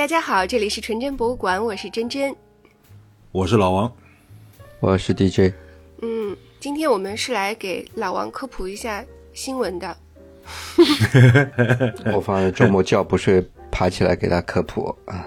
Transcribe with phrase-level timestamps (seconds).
[0.00, 2.34] 大家好，这里是纯真博物馆，我是真真，
[3.32, 3.92] 我是老王，
[4.80, 5.52] 我是 DJ。
[6.00, 9.94] 嗯，今天我们是来给老王科普一下新闻的。
[12.16, 15.22] 我放着周末觉不睡，爬起来给他科普 啊，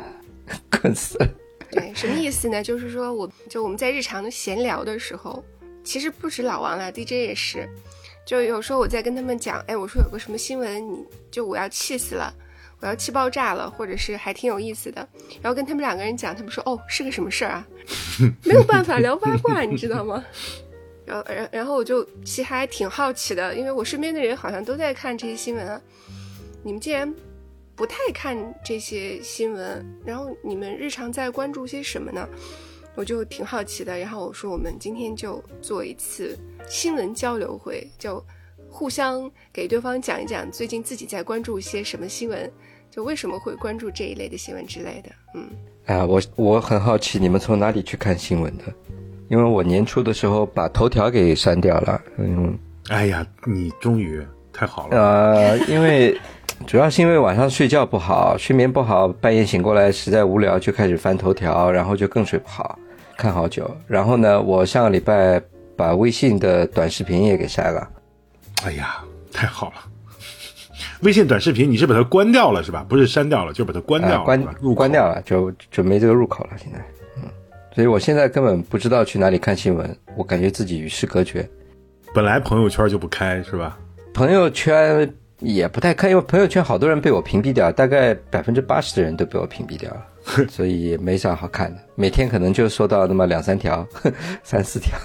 [0.71, 1.29] 困死了。
[1.69, 2.63] 对，什么意思呢？
[2.63, 5.45] 就是说，我就我们在日常的闲聊的时候，
[5.83, 7.69] 其实不止老王了，DJ 也是。
[8.25, 12.33] 就有时候我在跟他们讲，哎，我说有个什么新闻，你就我要气死了，
[12.83, 15.07] 我要气爆炸了，或者是还挺有意思的。
[15.41, 17.67] 然后跟他们两个人讲，他们说，哦，是个什么事儿啊？
[18.43, 20.21] 没有办法聊八卦，你知道吗？
[21.05, 25.81] 然后，然然后我就其实还挺好奇的，因为我身边的人好像都在看这些新闻啊。
[26.61, 27.13] 你们竟然
[27.73, 32.27] 不太看这些新闻，然后你们日常在关注些什么呢？
[32.95, 33.97] 我就挺好奇的。
[33.97, 38.21] 然后我说，我们今天就做一次新闻交流会，就
[38.69, 42.51] 互相给对方讲一讲最近自己在关注一些什么新闻，
[42.93, 45.09] 就为什么会关注这一类的新闻之类的。
[45.33, 45.49] 嗯，
[45.87, 48.65] 啊，我我很好奇你们从哪里去看新闻的。
[49.29, 52.55] 因为我年初的时候把头条给删掉了，嗯，
[52.89, 54.97] 哎呀，你终于太好了。
[54.97, 56.15] 呃，因为
[56.67, 62.77] 主要是因为晚上睡觉不好，睡眠不好，半夜醒过来实在无聊，就开始翻头条，然后就更睡不好，
[63.17, 63.75] 看好久。
[63.87, 65.41] 然后呢，我上个礼拜
[65.75, 67.89] 把微信的短视频也给删了。
[68.63, 69.92] 哎呀，太好了！
[71.03, 72.85] 微信短视频你是把它关掉了是吧？
[72.87, 76.79] 不是删掉了，就把它关掉了，关入关掉了，就就没这个入口了，现在。
[77.17, 77.29] 嗯
[77.75, 81.43] 所以我现在根本不知道去哪里看新闻，我感觉自己与世隔绝。
[82.13, 83.79] 本来朋友圈就不开是吧？
[84.13, 90.05] 朋友圈也不太开，因为朋友圈好多人被我屏蔽掉，大概百分之八十的人都被我屏蔽掉了，
[90.47, 91.81] 所以没啥好看的。
[91.95, 93.83] 每天可能就收到那么两三条、
[94.43, 94.95] 三四条，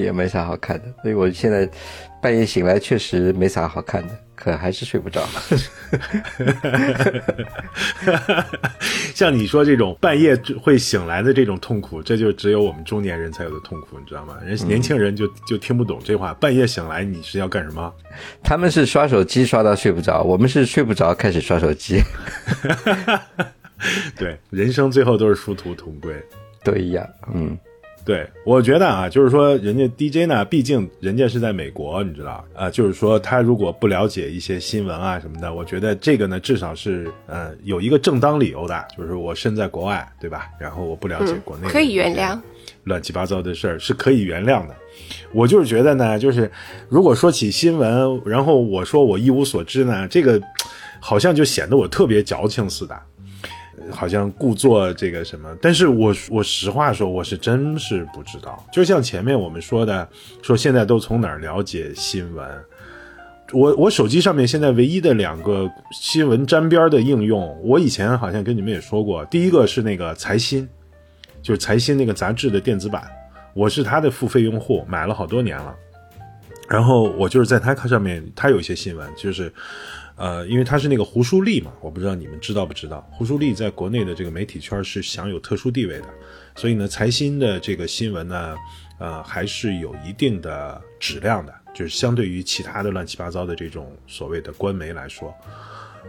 [0.00, 0.84] 也没啥好看的。
[1.02, 1.68] 所以我现在
[2.20, 4.14] 半夜醒来确实没啥好看的。
[4.36, 5.22] 可还是睡不着，
[9.14, 14.36] 像你说这种半夜会醒来的这种痛苦，这就只有我们中年人才有的痛苦，你知道吗？
[14.44, 16.34] 人年轻人就就听不懂这话。
[16.34, 17.94] 半夜醒来你是要干什么？
[18.42, 22.02] 他们是刷手机刷到睡不着，我们是睡不着开始刷手机。
[24.18, 26.12] 对，人生最后都是殊途同归，
[26.64, 27.08] 都一样。
[27.32, 27.56] 嗯。
[28.04, 40.50] 对，我觉得啊，就是说，人家 DJ 呢，毕竟人家是在美国，你知道啊，就是说，他如果不了解一些新闻啊什么的，我觉得这个呢，至少是呃有一个正当理由的，就是我身在国外，对吧？
[40.60, 42.38] 然后我不了解国内，可以原谅，
[42.82, 44.74] 乱七八糟的事儿是可以原谅的。
[45.32, 46.50] 我就是觉得呢，就是
[46.90, 50.38] 如果说起新闻，然后我说我一无所知呢，这个
[51.00, 52.94] 好像就显得我特别矫情似的。
[53.90, 58.64] 好像故作这个什么，但是我我实话说，我是真是不知道。
[58.72, 60.08] 就像前面我们说的，
[60.42, 62.46] 说现在都从哪儿了解新闻？
[63.52, 70.68] 我我手机上面现在唯一的两个新闻沾边的应用，我以前好像跟你们也说过，第一个是那个财新，
[71.42, 73.04] 就是财新那个杂志的电子版，
[73.52, 75.74] 我是它的付费用户，买了好多年了。
[76.68, 79.52] 然后我就是在它上面，它有一些新闻，就是。
[80.16, 86.08] 呃，因为他是那个胡舒立嘛，我不知道你们知道不知道，胡舒立在国内的这个媒体圈是享有特殊地位的，
[86.54, 88.56] 所以呢，财新的这个新闻呢，
[89.00, 95.34] 呃，还是有一定的质量的，就是相对于其他的乱七八糟的这种所谓的官媒来说，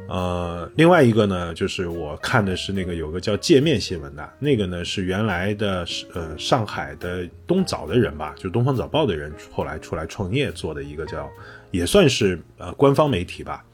[0.08, 5.84] 呃，另外一个呢，就是我看的是那个有个叫界面新闻的，那个呢是原来的
[6.14, 11.28] 呃上海的东早的人吧，就东方早报的人后来出来创业做的一个叫，
[11.72, 13.66] 也算是呃官方媒体吧。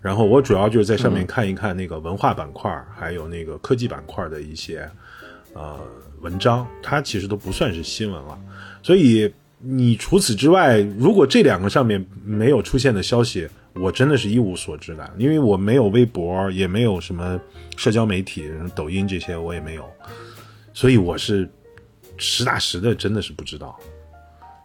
[0.00, 4.90] 然后我主要就是在上面看一看那个文化板块，还有那个科技板块的一些
[5.52, 5.78] 呃
[6.22, 8.38] 文章，它其实都不算是新闻了。
[8.82, 17.38] 所以你除此之外，如果这两个上面没有出现的消息，我真的是一无所知的，因为我没有微博，也没有什么
[17.76, 19.84] 社交媒体，抖音这些我也没有，
[20.72, 21.46] 所以我是
[22.16, 23.78] 实打实的，真的是不知道，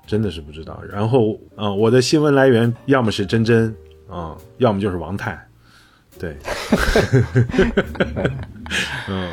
[0.08, 0.82] 真的是不知道。
[0.90, 3.76] 然后嗯，我的新闻来源要么是真真。
[4.12, 5.38] 嗯，要么就是王太，
[6.20, 6.38] 对，
[9.08, 9.30] 嗯，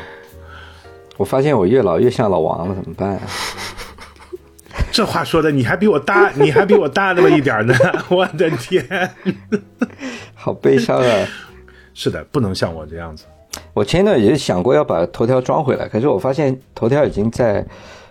[1.17, 3.19] 我发现我越老越像老王了，怎么办？
[4.91, 7.73] 这话说的，你还比我大，你还比我大那么一点呢，
[8.09, 9.11] 我的天，
[10.35, 11.27] 好悲伤啊！
[11.93, 13.25] 是的，不能像我这样子。
[13.73, 17.65] 我前一段也想过要把头条装回来，可是我发现头条已经在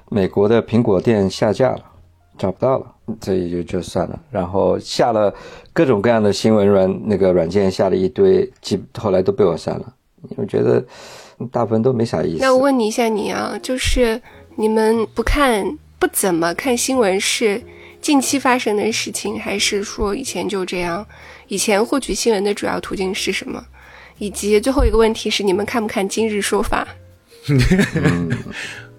[0.08, 1.80] 美国的苹果店下架了，
[2.38, 2.91] 找不到了。
[3.20, 5.34] 这也就就算了，然后下了
[5.72, 9.94] 各种各样的新闻软那个软件，下了一堆，几后来都被我删了。
[10.36, 10.82] 我觉得
[11.50, 12.38] 大部分都没啥意思。
[12.40, 14.20] 那我问你一下，你啊，就是
[14.56, 17.60] 你们不看不怎么看新闻，是
[18.00, 21.04] 近期发生的事情，还是说以前就这样？
[21.48, 23.62] 以前获取新闻的主要途径是什么？
[24.18, 26.86] 以及最后一个问题是，你们看不看《今日说法》？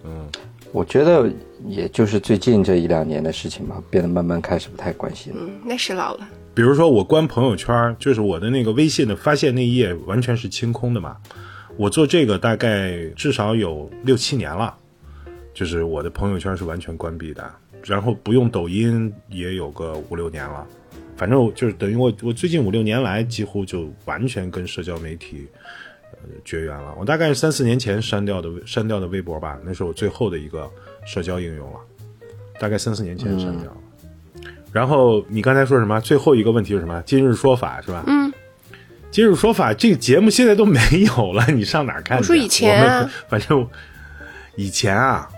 [0.03, 0.27] 嗯
[0.73, 1.31] 我觉得
[1.67, 5.39] 也就是最近这一两年的事情吧，变得慢慢开始不太关心了。
[5.41, 6.27] 嗯，那是老了。
[6.53, 11.17] 比如说我关朋友圈，就是我的那个微信的发现那一页完全是清空的嘛。
[11.75, 14.75] 我做这个大概至少有六七年了，
[15.53, 17.43] 就是我的朋友圈是完全关闭的，
[17.83, 20.67] 然后不用抖音也有个五六年了。
[21.15, 25.92] 反正就是等于我我最近五六年来几乎就完全跟社交媒体呃
[26.45, 26.93] 绝缘了。
[26.99, 30.69] 我大概是三四年前删掉的删掉的微博吧，那是我最后的一个
[31.05, 31.79] 社交应用了，
[32.59, 33.77] 大概三四年前删掉了。
[34.71, 36.01] 然后你刚才说什么？
[36.01, 37.01] 最后一个问题是什么？
[37.05, 38.03] 今日说法是吧？
[38.07, 38.33] 嗯，
[39.11, 40.79] 今日说法这个节目现在都没
[41.17, 42.23] 有了，你上哪儿看去？
[42.23, 43.67] 我说以前啊我们反正
[44.55, 45.29] 以前啊，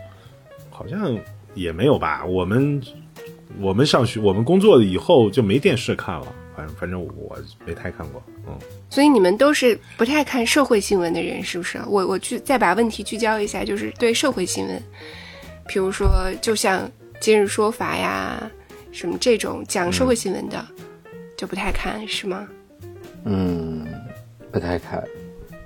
[0.70, 1.18] 好像
[1.54, 2.24] 也没有吧。
[2.26, 2.82] 我们
[3.60, 6.28] 我们上学，我们工作了以后就没电视看了。
[6.56, 8.58] 反正反正我没太看过，嗯，
[8.90, 11.80] 所以你们都是不太看社会新闻的人，是不是？
[11.88, 14.82] 我我去再把问题聚焦一下，就是对社会新闻，
[15.68, 16.08] 比如说
[16.42, 16.82] 就像
[17.20, 18.50] 《今日说法》呀，
[18.92, 20.66] 什么这种讲社会新闻的，
[21.38, 22.48] 就不太看，是吗？
[23.26, 23.86] 嗯，
[24.52, 25.04] 不太看，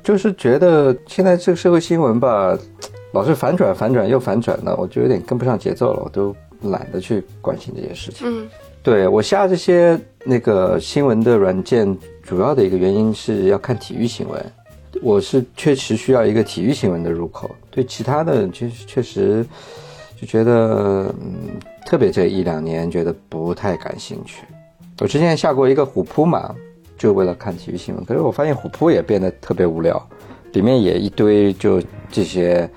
[0.02, 2.58] 就是觉得现在这个社会新闻吧，
[3.14, 8.28] 老是反转、反转又反转的，我就有点跟不上节奏了，我都懒得去关心这些事情。
[8.28, 8.50] 嗯
[8.82, 14.44] 对我下这些那个新闻的软件，主要的一个原因是要看体育新闻，
[15.02, 17.54] 我是确实需要一个体育新闻的入口。
[17.70, 19.46] 对其他的，确实确实
[20.20, 24.44] 就觉得，嗯，特别这一两年觉得不太感兴趣。
[25.00, 26.56] 我之前下过一个虎扑嘛，
[26.98, 30.02] 就为了看体育新闻，可是我发现虎扑也变得特别无聊，
[30.54, 32.70] 里面也一堆就这些，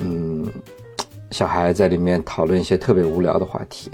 [0.00, 0.46] 嗯，
[1.30, 3.90] 小孩在里面讨论一些特别无聊的话题。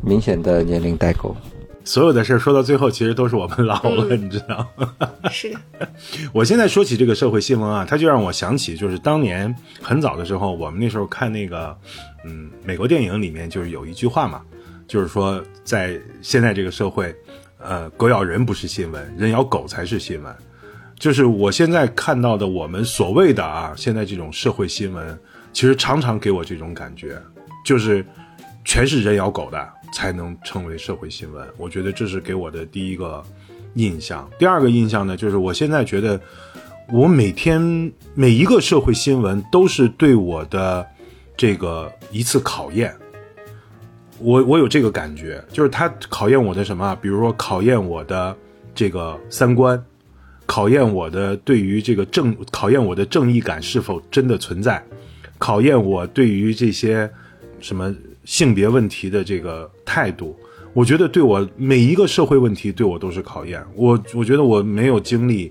[0.00, 1.36] 明显的年龄代沟。
[1.84, 4.92] 所有的事儿说到最后，其实都是我们老了，你知道吗？
[5.30, 5.88] 是的，
[6.34, 11.74] 我现在说起这个社会新闻啊，它就让我想起，就是当年很早的时候，我们那时候看那个，
[12.26, 14.42] 嗯，美国电影里面就是有一句话嘛，
[14.86, 17.14] 就是说在现在这个社会，
[17.58, 20.34] 呃，狗咬人不是新闻，人咬狗才是新闻。
[20.98, 25.18] 就是我现在看到的我们所谓的啊，现在这种社会新闻，
[25.54, 27.16] 其实常常给我这种感觉，
[27.64, 28.04] 就是
[28.62, 31.46] 全是人咬狗的才能称为社会新闻。
[31.56, 33.22] 我觉得这是给我的第一个
[33.74, 34.28] 印象。
[34.38, 36.20] 第二个印象呢，就是我现在觉得，
[36.92, 40.86] 我每天每一个社会新闻都是对我的
[41.36, 42.94] 这个一次考验。
[44.20, 46.96] 我我有这个感觉，就是它考验我的什么？
[47.00, 48.36] 比如说考验我的
[48.74, 49.80] 这个三观，
[50.44, 54.84] 考验我的对于这个正，考验我的正义感是否真的存在，
[55.38, 57.08] 考验我对于这些
[57.60, 57.94] 什么
[58.28, 60.38] 性别问题的这个态度。
[60.74, 63.64] 我觉得对我每一个社会问题对我都是考验。
[63.74, 65.50] 我我觉得我没有精力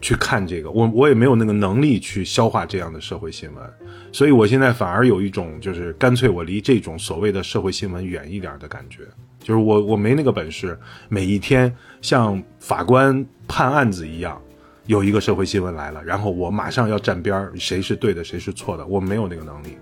[0.00, 3.64] 去看这个，我我也没有那个能力去消化这样的社会新闻，
[4.10, 9.04] 所以我现在反而有一种就是干脆我离这种所谓的社会新闻远一点的感觉，
[9.38, 10.76] 就是我我没那个本事，
[11.08, 14.42] 每一天像法官判案子一样，
[14.86, 19.76] 有一个社会新闻来了，然后我马上要站边儿，谁是对的，谁是错的，我没有那个能力，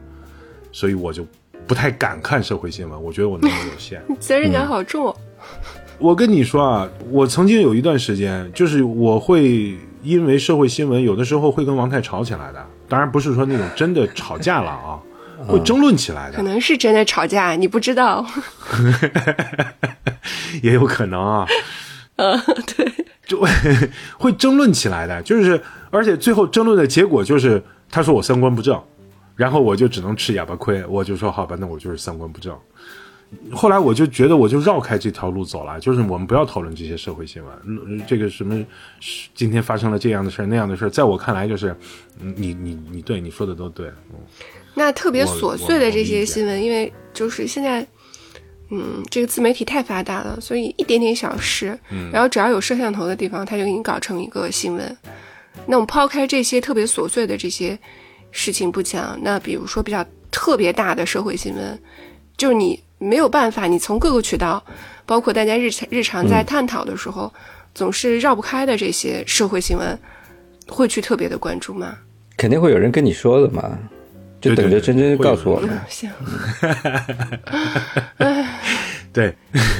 [0.70, 1.26] 所以我就
[1.70, 4.02] 不太敢看社会新闻，我觉得我能力有限。
[4.18, 5.16] 责任感好重哦。
[5.98, 12.66] 我跟你说啊，我曾经有一段时间，就是我会因为社会新闻，有的时候会跟王太吵起来的。
[12.88, 14.98] 当然不是说那种真的吵架了啊，
[15.46, 18.26] 会争论起来的可，能是真的吵架，你不知道。
[20.64, 21.46] 也有可能啊，
[22.16, 22.36] 呃，
[22.76, 22.92] 对，
[23.28, 23.40] 就
[24.18, 25.22] 会争论起来的。
[25.22, 25.62] 就是
[25.92, 28.82] 而且最后争论的结果就是，他说我三观不正，
[29.40, 32.54] 然后我就只能吃哑巴亏，我就说好吧，那我就是三观不正。
[33.50, 38.62] 后来我就觉得，我就绕开这条路走了，就是我们不要讨论这些社会新闻，嗯这个什么
[39.34, 41.74] 今天发生了这样的事儿那样的事儿，在我看来就是，
[42.20, 44.20] 嗯你你你对你说的都对，嗯
[44.74, 47.86] 那特别琐碎的这些新闻，因为就是现在，
[48.68, 54.96] 嗯，这个自媒体太发达了，所以一点点小事，嗯然后只要有摄像头的地方，它就给你搞成一个新闻。
[55.66, 57.78] 那我们抛开这些特别琐碎的这些
[58.30, 61.78] 事情不讲，那比如说比较特别大的社会新闻，
[62.36, 64.62] 就是你没有办法，你从各个渠道，
[65.06, 67.32] 包括大家日常日常在探讨的时候，
[67.74, 69.98] 总是绕不开的这些社会新闻，
[70.68, 71.98] 会去特别的关注吗？
[72.36, 73.78] 肯定会有人跟你说的嘛，
[74.40, 75.70] 就等着真真告诉我们。
[75.88, 76.10] 行，
[79.12, 79.34] 对，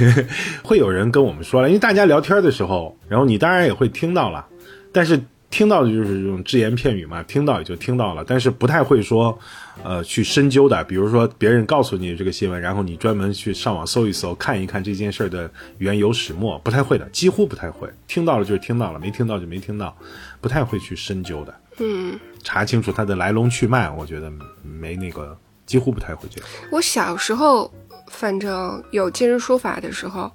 [0.63, 4.45] 会有人跟我们说了，因为大家聊天的时候，然后你当然也会听到了，
[4.93, 5.19] 但是
[5.51, 9.37] 听到的就是这种只言片语嘛，听到也就听到了，但是不太会说，
[9.83, 10.83] 呃，去深究的。
[10.85, 17.89] 比如说别人告诉你这个新闻，然后你专门去上网搜一搜，看一看这件事儿的缘由始末，不太会的，几乎不太会。
[18.07, 19.95] 听到了就是听到了，没听到就没听到，
[20.41, 21.55] 不太会去深究的。
[21.79, 26.49] 嗯，查清楚它的来龙去脉，我觉得没那个，几乎不太会这样。
[26.71, 27.69] 我小时候
[28.09, 30.31] 反正有今日说法的时候，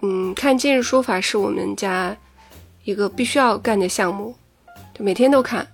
[0.00, 2.16] 嗯，看今日说法是我们家
[2.84, 4.34] 一个必须要干的项目，
[4.94, 5.66] 就每天都看。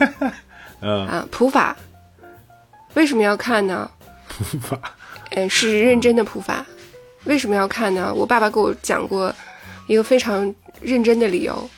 [0.80, 1.76] 嗯，啊，普法
[2.94, 3.90] 为什么要看呢？
[4.28, 4.78] 普法，
[5.30, 6.64] 嗯，是认真的普法。
[7.24, 8.12] 为什么要看呢？
[8.14, 9.34] 我爸爸给我讲过
[9.86, 11.68] 一个非常认真的理由。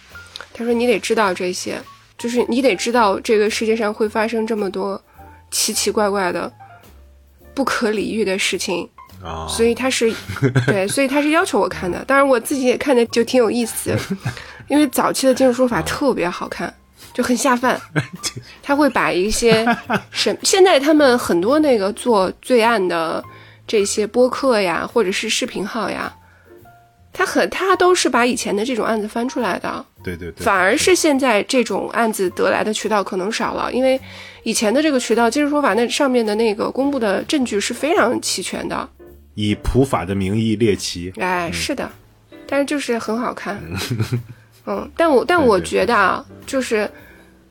[0.53, 1.81] 他说：“你得知道这些，
[2.19, 5.01] 就是你得知道这个世界上会发生这么多
[5.51, 6.53] 奇奇怪怪的、
[7.55, 8.89] 不可理喻的事情。”
[9.23, 10.13] 啊，所以他是
[10.67, 12.05] 对，所以他是要求我看的。
[12.05, 13.97] 当然，我自己也看的就挺有意思，
[14.69, 16.73] 因为早期的今日说法特别好看，
[17.13, 17.81] 就很下饭。
[18.63, 19.67] 他会把一些
[20.11, 23.23] 什，现在他们很多那个做罪案的
[23.67, 26.15] 这些播客呀，或者是视频号呀，
[27.13, 29.85] 他很他都是把以前的这种案子翻出来的。
[30.05, 34.01] 对对对，反而是现在这种案子得来的渠道可能少了，因为
[34.45, 38.89] 以前的这个渠道，今日说法那上面的那个公布的证据是非常齐全的。
[39.35, 41.91] 以普法的名义猎奇，哎，是的，
[42.47, 43.61] 但是就是很好看，
[44.69, 46.89] 嗯，但我但我觉得啊，就是，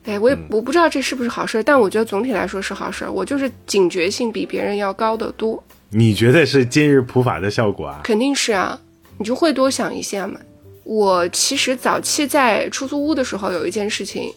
[0.04, 3.04] 哎，我也我不知道这是不是好事，但我觉得总体来说是好事。
[3.08, 5.60] 我就是警觉性比别人要高得多，
[5.90, 8.00] 你觉得是今日普法的效果啊？
[8.04, 8.80] 肯定是啊，
[9.18, 10.38] 你就会多想一些嘛。
[10.84, 14.32] 我其实早期在出租屋的时候有一件事情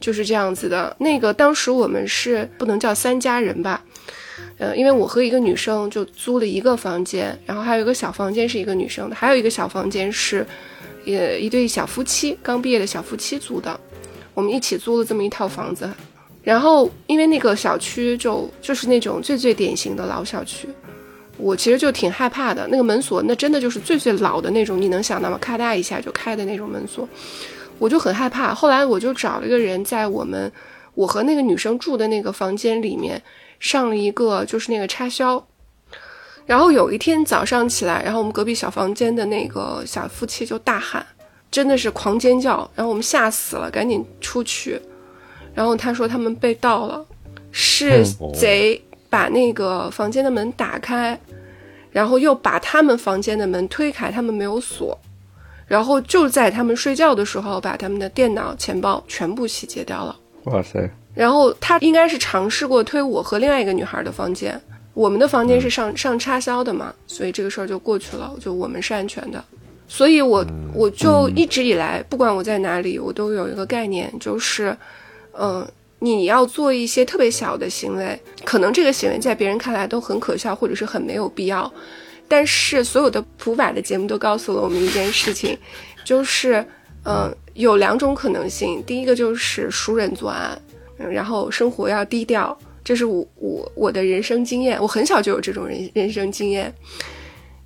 [0.00, 3.84] 就是这样子的，那个当时我们是不能叫三家人吧。
[4.58, 10.46] 呃，因为我和一个女生就租了一个房间，然后还有一个小房间是一个女生的，还有一个小房间是，
[11.06, 13.78] 呃，一对小夫妻刚毕业的小夫妻租的，
[14.34, 15.88] 我们一起租了这么一套房子。
[16.42, 20.68] 然后因为那个小区就就是那种最最典型的老小区，
[21.36, 22.68] 我其实就挺害怕的。
[22.68, 25.38] 那个门锁那真的就是最最老的那种，你能想到吗？
[25.40, 27.08] 咔嗒一下就开的那种门锁，
[27.78, 28.54] 我就很害怕。
[28.54, 30.52] 后来我就找了一个人在我们
[30.94, 33.22] 我和那个女生住的那个房间里面。
[33.58, 35.42] 上了一个就是那个插销，
[36.46, 41.04] 然后有一天早上起来，然后我们隔壁小房间的那个小夫妻就大喊，
[41.50, 44.80] 真的是狂尖叫，然后我们吓死了，赶紧出去，
[45.52, 47.04] 然后他说他们被盗了，
[47.50, 48.04] 是
[48.38, 51.18] 贼把那个房间的门打开，
[51.90, 54.96] 然后又把他们房间的门推开，他们没有锁，
[55.66, 60.16] 然后就在他们睡觉的时候把他们的电脑、钱包全部洗劫掉了。
[60.44, 60.88] 哇塞！
[61.12, 64.60] 然后他应该是尝试过推我和另外一个女孩的房间，
[64.96, 69.44] 我们的房间是上上插销的嘛，所以这个事儿就过去了，就我们是安全的。
[69.86, 74.74] 所以我我就一直以来，不管我在哪里，我都有一个概念，就是，
[75.38, 81.70] 嗯，你要做一些特别小的行为，可能这个行为在别人看来都很可笑，或者是很没有必要，
[82.26, 85.54] 但是所有的普法的节目都告诉了我们一件事情，
[86.06, 86.64] 就是，
[87.04, 90.58] 嗯，有两种可能性，第一个就是熟人作案。
[90.96, 96.72] 然后生活要低调，这是我我我的人生经验，我很小就有这种人人生经验。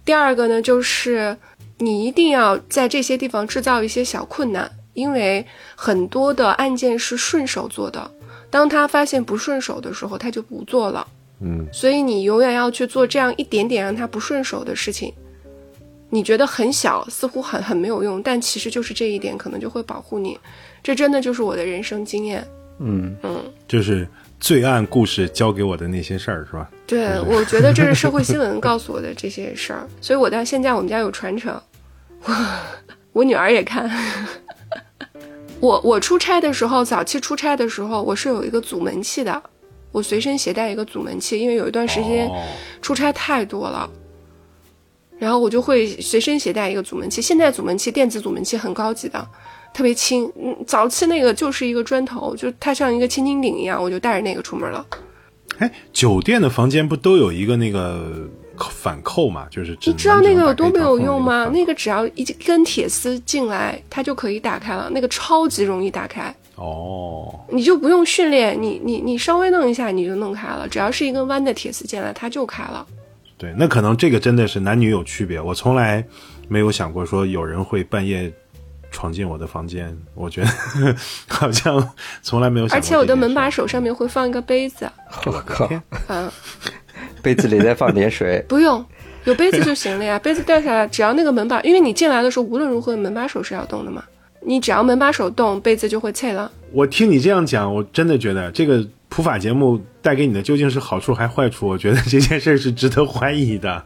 [0.02, 1.36] 第二个呢，就是
[1.76, 5.44] 你一定要在这些地方制造一些小困难，因为
[5.76, 8.10] 很多的案件是顺手做的，
[8.48, 11.06] 当他发现不顺手的时候，他就不做了。
[11.42, 15.12] 嗯，所以你永远要去做这样一点点让他不顺手的事情。
[16.08, 20.38] 你觉得很小，似乎很很没有用，但其实就是这一点，可能就会保护你。
[20.82, 22.42] 这真的就是我的人生经验。
[22.82, 24.08] 嗯嗯，就是
[24.40, 26.68] 罪案故事教给我的那些事儿，是吧？
[26.86, 31.60] 对，我觉得这是社会新闻告诉我的这些事儿，所以我到现在我们家有传承，
[32.24, 32.34] 我
[33.12, 33.88] 我女儿也看。
[35.60, 39.42] 我我出差的时候，早期出差的时候，我是有一个阻门器的，
[39.92, 42.42] 我随身携带一个阻门器，因为有一段时间哦
[42.80, 43.88] 出差太多了，
[45.18, 47.20] 然后我就会随身携带一个阻门器。
[47.20, 49.28] 现在阻门器电子阻门器很高级的，
[49.72, 50.30] 特别轻。
[50.40, 54.84] 嗯，早期那个就是一个砖头，就它像一个千斤顶一样，我就带着那个出门了。
[55.58, 58.28] 哎，酒店的房间不都有一个那个
[58.70, 59.46] 反扣嘛？
[59.50, 61.50] 就是你知道那个有多没有用吗？
[61.52, 66.34] 那个只要一根铁丝进来，它就可以打开了，那个超级容易打开。
[66.56, 72.86] 哦，你就不用训练，你你你稍微弄一下你就弄开了，只要是一根弯的铁丝进来，它就开了。
[73.36, 75.40] 对，那可能这个真的是男女有区别。
[75.40, 76.04] 我从来
[76.48, 78.30] 没有想过说有人会半夜
[78.90, 80.48] 闯进我的房间， 我觉得
[81.28, 81.92] 好像
[82.22, 82.78] 从来没有想过。
[82.78, 84.90] 而且我的门把手上面会放一个杯子，
[85.26, 85.68] 我靠，
[86.08, 86.30] 嗯，
[87.22, 88.84] 杯子里再放点水， 不用，
[89.24, 90.18] 有杯子就行了呀。
[90.18, 94.02] 杯子掉下来，只要那个门把，因为你进来的时候无论如何门把手是要动的嘛。
[94.42, 96.50] 你只要门把手动，杯子就会碎了。
[96.72, 101.68] 我听你这样讲，我真的觉得这个普法节目带给你的究竟是好处还坏处？
[101.68, 103.84] 我觉得这件事是值得怀疑的。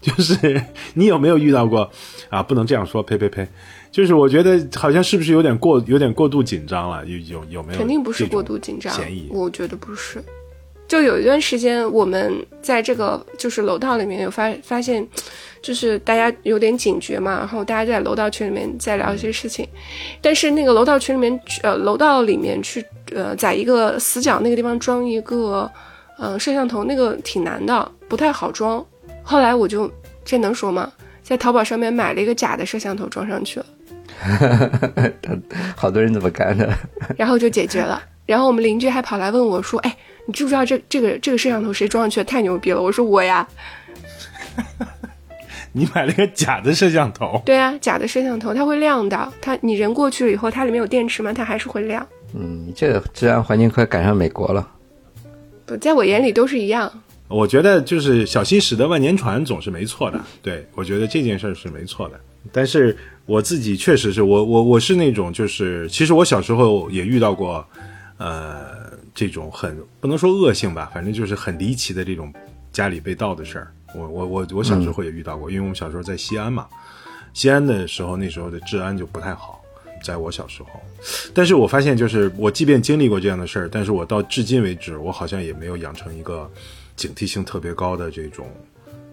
[0.00, 0.62] 就是
[0.94, 1.90] 你有没有遇到过
[2.30, 2.40] 啊？
[2.40, 3.48] 不能这样说，呸呸呸！
[3.90, 7.04] 就是我觉得好像是不是有点过，有点过度紧张了？
[7.06, 7.78] 有有有没有？
[7.78, 9.28] 肯定不是过度紧张，嫌疑？
[9.30, 10.22] 我觉得不是。
[10.86, 15.06] 就有一段时间，我们在这个就是楼道里面有发发现，
[15.60, 19.68] 就是大家有点警觉嘛，然后大家在楼道群里面在聊一些事情，
[20.22, 22.82] 但是那个楼道群里面，呃，楼道里面去，
[23.14, 25.70] 呃，在一个死角那个地方装一个，
[26.16, 28.82] 呃，摄像头，那个挺难的，不太好装。
[29.22, 29.90] 后来我就
[30.24, 30.90] 这能说吗？
[31.22, 33.66] 在淘宝上面买了一个假的摄像头装上去了，
[35.76, 36.72] 好多人怎么干的，
[37.16, 38.02] 然后就解决了。
[38.26, 39.96] 然后我们邻居还跑来问我说：“哎。”
[40.28, 42.24] 你知不知道这这个这个摄像头谁装上去的？
[42.24, 42.82] 太牛逼了！
[42.82, 43.48] 我说我呀。
[45.72, 47.40] 你买了个假的摄像头？
[47.46, 49.32] 对啊，假的摄像头它会亮的。
[49.40, 51.32] 它你人过去了以后，它里面有电池吗？
[51.32, 52.06] 它还是会亮。
[52.34, 54.68] 嗯，这个治安环境快赶上美国了。
[55.64, 56.92] 不，在我眼里都是一样。
[57.28, 60.20] 我觉得就是小心驶得万年船总是没错的。
[60.42, 62.20] 对，我觉得这件事是没错的。
[62.52, 67.66] 但是我自己确实是我我我是那种就是，其实我小时候也遇到过，
[68.18, 68.78] 呃。
[69.14, 72.32] 这种很不能说恶性吧，反正就是很离奇的这种
[72.70, 73.72] 家里被盗的事儿。
[73.92, 76.68] 我我我我小时候也遇到过，因为我们小时候在西安嘛，
[77.34, 79.60] 西安的时候那时候的治安就不太好，
[80.04, 80.68] 在我小时候。
[81.34, 86.48] 但是我发现，就是我即便经历过这样的事儿，但是我到至今为止，我好像也没有养成一个
[86.94, 88.46] 警惕性特别高的这种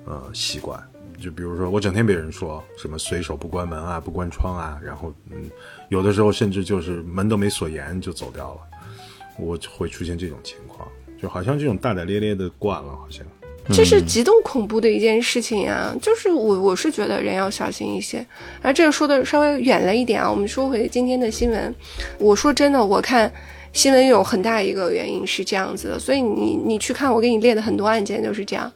[0.05, 0.79] 呃习惯。
[1.21, 5.49] 就比如说，我整天被人说什么随手不关门啊，不关窗啊，然后嗯，
[5.89, 8.61] 有的时候甚至就是门都没锁严就走掉了。
[9.37, 10.87] 我会出现这种情况，
[11.21, 13.25] 就好像这种大大咧咧的惯了，好像
[13.73, 15.95] 这是极度恐怖的一件事情呀。
[16.01, 18.25] 就是我我是觉得人要小心一些。
[18.61, 21.75] 而这个说的稍微远了一点啊，我们说回今天的新闻。
[22.19, 23.31] 我说真的，我看
[23.73, 28.71] 新闻有很大一个原因是这样子的，所以你你去看我给你列的很多案件就是这样。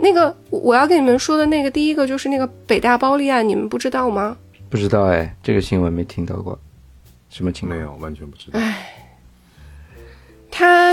[0.00, 4.36] 那个我要跟你们说的那个第一个就是那个北大包立案，你们不知道吗？
[4.70, 6.58] 不知道哎，这个新闻没听到过，
[7.30, 7.78] 什么情况？
[7.78, 8.58] 没有，完全不知道。
[8.60, 8.94] 哎。
[10.50, 10.92] 他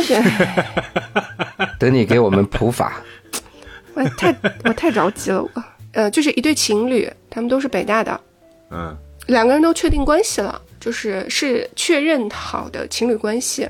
[1.80, 3.02] 等你给我们普法，
[3.96, 5.64] 我太我太着急了，我
[5.94, 8.22] 呃，就是一对情侣，他们都是北大的，
[8.70, 8.96] 嗯，
[9.28, 13.68] 两个人都确定关系了，就是是确认好的情侣关系。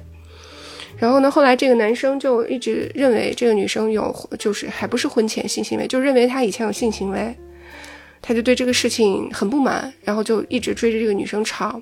[0.97, 7.35] 然后呢，后来这个男生就一直认为这个女生有，就是还不是婚前性行为，就认为他以前有性行为，
[8.21, 11.81] 他就对这个事情很不满，然后就一直追着这个女生吵，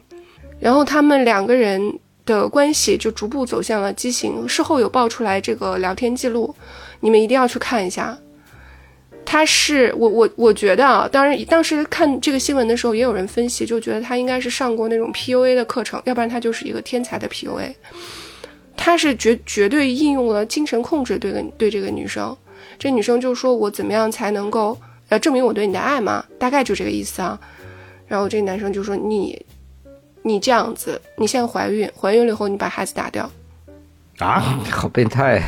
[0.59, 1.99] 然后他们两个人。
[2.25, 4.47] 的关系就逐步走向了畸形。
[4.47, 6.55] 事后有爆出来这个聊天记录，
[7.01, 8.17] 你们一定要去看一下。
[9.25, 17.73] 他是我我我觉得啊，当然当时看这个新闻的时候，也有人分析，就觉得他应该是上过那种 PUA 的课程，要不然他就是一个天才的 PUA。
[18.75, 22.35] 他是绝绝对应用了精神控制对个对这个女生，
[22.77, 24.77] 这女生就说我怎么样才能够
[25.09, 27.39] 呃证明我对你的爱嘛，大概就这个意思啊。
[28.07, 29.45] 然后这男生就说你。
[30.25, 33.29] 你这样子，你现在怀孕，怀孕了以后你把孩子打掉，
[34.19, 34.39] 啊，
[34.71, 35.41] 好变态！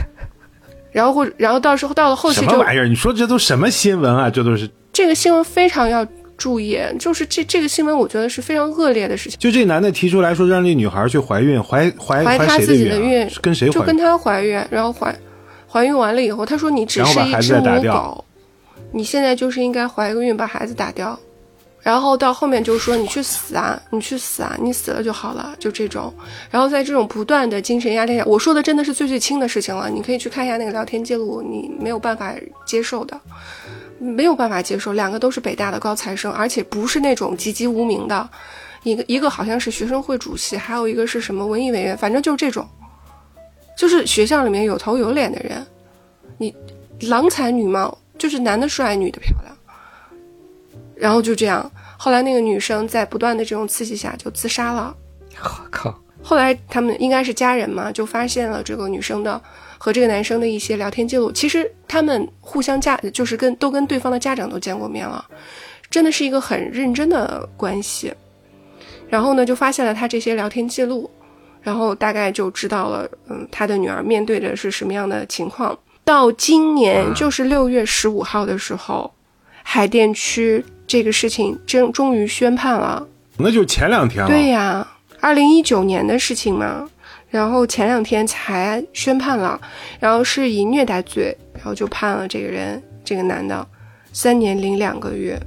[0.92, 2.86] 然后或然后到时候到了后期，什么玩意儿？
[2.86, 4.30] 你说这都什么新闻啊？
[4.30, 6.06] 这都是这个新闻非常要
[6.38, 9.40] 注意，就是这这个新闻，我觉得是非常恶劣的事情。
[9.40, 13.70] 就这男的提出来说，让这女孩去怀孕，怀怀怀他自己的孕，跟谁？
[13.70, 15.16] 就跟他怀孕，然后怀
[15.68, 18.24] 怀孕完了以后，他说你只是一只母狗，
[18.92, 21.18] 你现在就是应该怀个孕把孩子打掉。
[21.82, 26.12] 然后到后面就是说你去死啊，你去死啊，你死了就好了，就这种。
[26.50, 29.88] 然后在这种不断的精神压力下，我说的真的是最最轻的事情了。
[29.88, 32.34] 你可以去看一下那个聊天记录，你没有办法
[32.66, 33.22] 接受的，
[34.00, 34.94] 没有办法接受。
[34.94, 38.30] 两个都是北大的高材生，而且不是那种籍籍无名的，
[38.84, 42.68] 一个一个好像是学生会主席，还有一个是什么文艺委员，反正就是这种，
[43.78, 45.66] 就是学校里面有头有脸的人，
[46.38, 46.54] 你
[47.02, 49.56] 郎才女貌，就是男的帅，女的漂亮。
[50.96, 54.96] 然后就这样，后来那个女生在不断的这种刺激下就自杀了。
[55.44, 55.94] 我 靠！
[56.24, 59.40] 后来他们应该是家人嘛，就发现了这个女生的
[59.86, 61.32] 和这个男生的一些聊天记录。
[61.32, 65.24] 其实他们互相家就是跟都跟对方的家长都见过面了，
[65.92, 68.12] 真的是一个很认真的关系。
[69.08, 71.08] 然后呢，就发现了他这些聊天记录，
[71.62, 75.78] 然后大概就知道了，嗯，他的女儿面对的是什么样的情况。
[76.04, 79.14] 到今年就是六月十五号的时候，
[79.62, 80.66] 海淀区。
[80.88, 84.30] 这个事情真终于宣判了，那就前两天了。
[84.30, 84.88] 对呀，
[85.20, 86.88] 二零一九年的事情嘛，
[87.36, 89.60] 然后前两天才宣判了，
[90.00, 93.68] 然后是以虐待罪，然后就判了这个人，这个男的
[94.14, 95.38] 三年零两个月，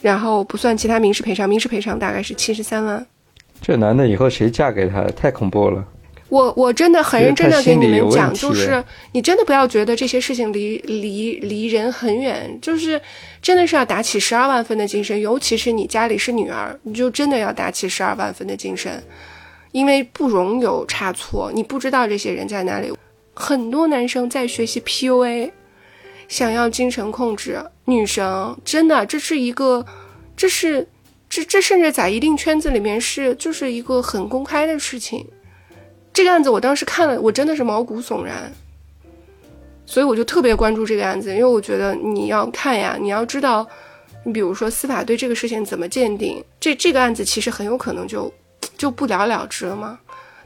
[0.00, 3.06] 然后不算其他民事赔偿，民事赔偿大概是七十三万。
[3.60, 5.04] 这男的以后谁嫁给他？
[5.08, 5.84] 太恐怖了。
[6.30, 12.98] 我我真的很认真的给你们讲，就是你真的不要觉得这些事情离离离人很远，就是
[13.42, 18.90] 真的是要打起十二万分的精神，尤其是你家里是女儿，你就真的要打起十二万分的精神，
[19.74, 22.92] 因为不容有差错，你不知道这些人在哪里。
[23.34, 25.50] 很多男生在学习 PUA，
[26.28, 29.84] 想要精神控制女生，真的这是一个，
[30.36, 30.86] 这是
[31.28, 35.26] 这这甚至在一定圈子里面是就是一个很公开的事情。
[36.12, 38.52] 这个案子我当时看了，我真的是毛骨悚然，
[39.84, 43.66] 所以我就特别关注这个案子，因为我觉得你要看呀，你要知道，
[44.22, 48.32] 你比如说司法对这个事情怎么鉴定，这这个案子其实很有可能就
[48.76, 49.98] 就不了了之了嘛，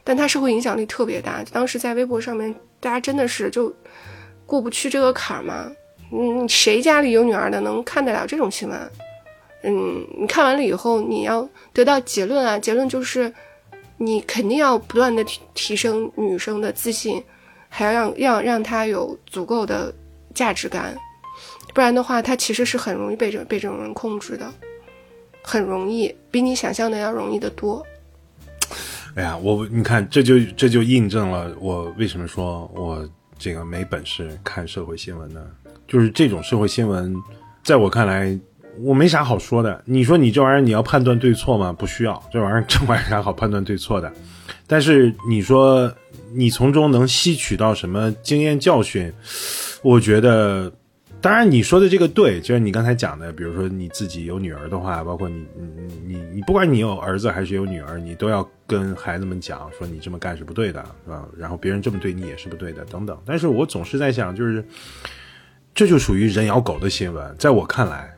[0.03, 3.73] 但他社会影响力特别大，当时在微博上面，大家真的是就
[4.45, 5.71] 过不去这个坎儿嘛，
[6.11, 8.91] 嗯，谁家里有女儿的能看得了这种新闻？
[9.63, 13.33] 嗯，你看完了以后，你要得到结论啊，结论就是。
[14.01, 17.21] 你肯定要不断的提提升女生的自信，
[17.67, 19.93] 还要让让让她有足够的
[20.33, 20.95] 价值感，
[21.73, 24.49] 不然的话，她其实是很容易被这被这种人控制的，
[25.43, 27.85] 很容易，比你想象的要容易得多。
[29.15, 35.41] 哎呀，我你看，这就这就印证了我为什么说我这个没本事看社会新闻呢？
[35.87, 37.15] 就是这种社会新闻，
[37.63, 38.39] 在我看来。
[38.81, 39.83] 我没啥好说的。
[39.83, 41.73] 你说你这玩意儿你要判断对错吗？
[41.73, 44.09] 不需要，这玩意儿这玩意儿啥好判断对错的？
[44.67, 45.91] 但是你说
[46.33, 49.11] 你从中能吸取到什么经验教训？
[49.81, 50.71] 我觉得，
[51.21, 61.25] 当然你说的这个对，就是你刚才讲的，比如说你自己有女儿的话，包括你你你你，不管你有儿子还是有女儿，你都要跟孩子们讲说你这么干是不对的，是吧？
[61.37, 63.17] 然后别人这么对你也是不对的，等等。
[63.25, 64.63] 但是我总是在想，就是
[65.73, 68.13] 这就属于人咬狗的新闻，在我看来。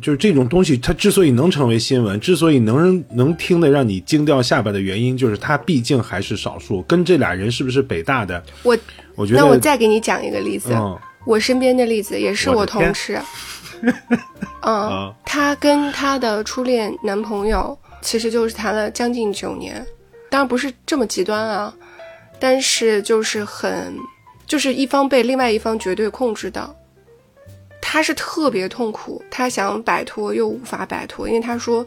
[0.00, 6.82] 就是这种东西，它之所以能成为新闻，之所以能能听得让你惊掉下巴的原因，就是它毕竟还是少数。
[6.82, 8.42] 跟这俩人是不是北大的？
[8.64, 8.76] 我
[9.14, 13.20] 我觉得，那我再给你讲一个例子，嗯我身边的例子也是我同事，
[14.62, 19.84] 嗯，她跟她的初恋男朋友其实就是谈了将近九年，
[20.30, 21.74] 当然不是这么极端啊，
[22.38, 23.94] 但是就是很，
[24.46, 26.76] 就是一方被另外一方绝对控制的。
[27.80, 31.86] 他是特别痛苦，他想摆脱又无法摆脱，因为他说，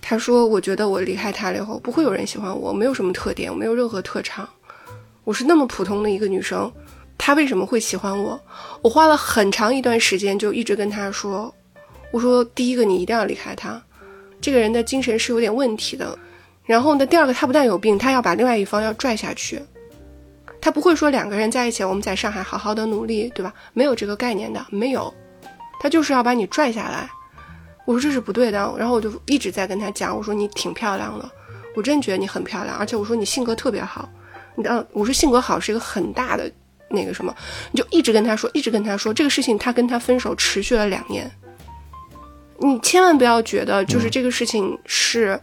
[0.00, 4.48] 他说我觉得我离开他了以后，不会有人喜欢我，我没有什么特点，我没有任何特长，
[5.24, 6.70] 我是那么普通的一个女生，
[7.16, 8.40] 他为什么会喜欢我？
[8.82, 11.54] 我花了很长一段时间就一直跟他说，
[12.10, 13.80] 我说第一个你一定要离开他，
[14.40, 16.18] 这个人的精神是有点问题的。
[16.64, 19.62] 然后呢，第二个他不但有病，他要把另外一方要拽下去。
[20.60, 23.52] 他不会说两个人在一起，我们在上海好好的努力，对吧？
[23.74, 25.12] 没有这个概念的，没有，
[25.78, 27.08] 他就是要把你拽下来。
[27.84, 31.30] 我说这是不对的，然后我就一直在跟他讲，我说你挺漂亮的，
[31.76, 34.08] 我真觉得你很漂亮，而且我说你性格特别好，
[34.54, 36.50] 你知道，我说性格好是一个很大的
[36.94, 37.34] 那个什么，
[37.72, 41.30] 你就一直跟他说，一直跟他说这个事情，他跟他分手持续了两年。
[42.58, 45.38] 你千万不要觉得就是这个事情是。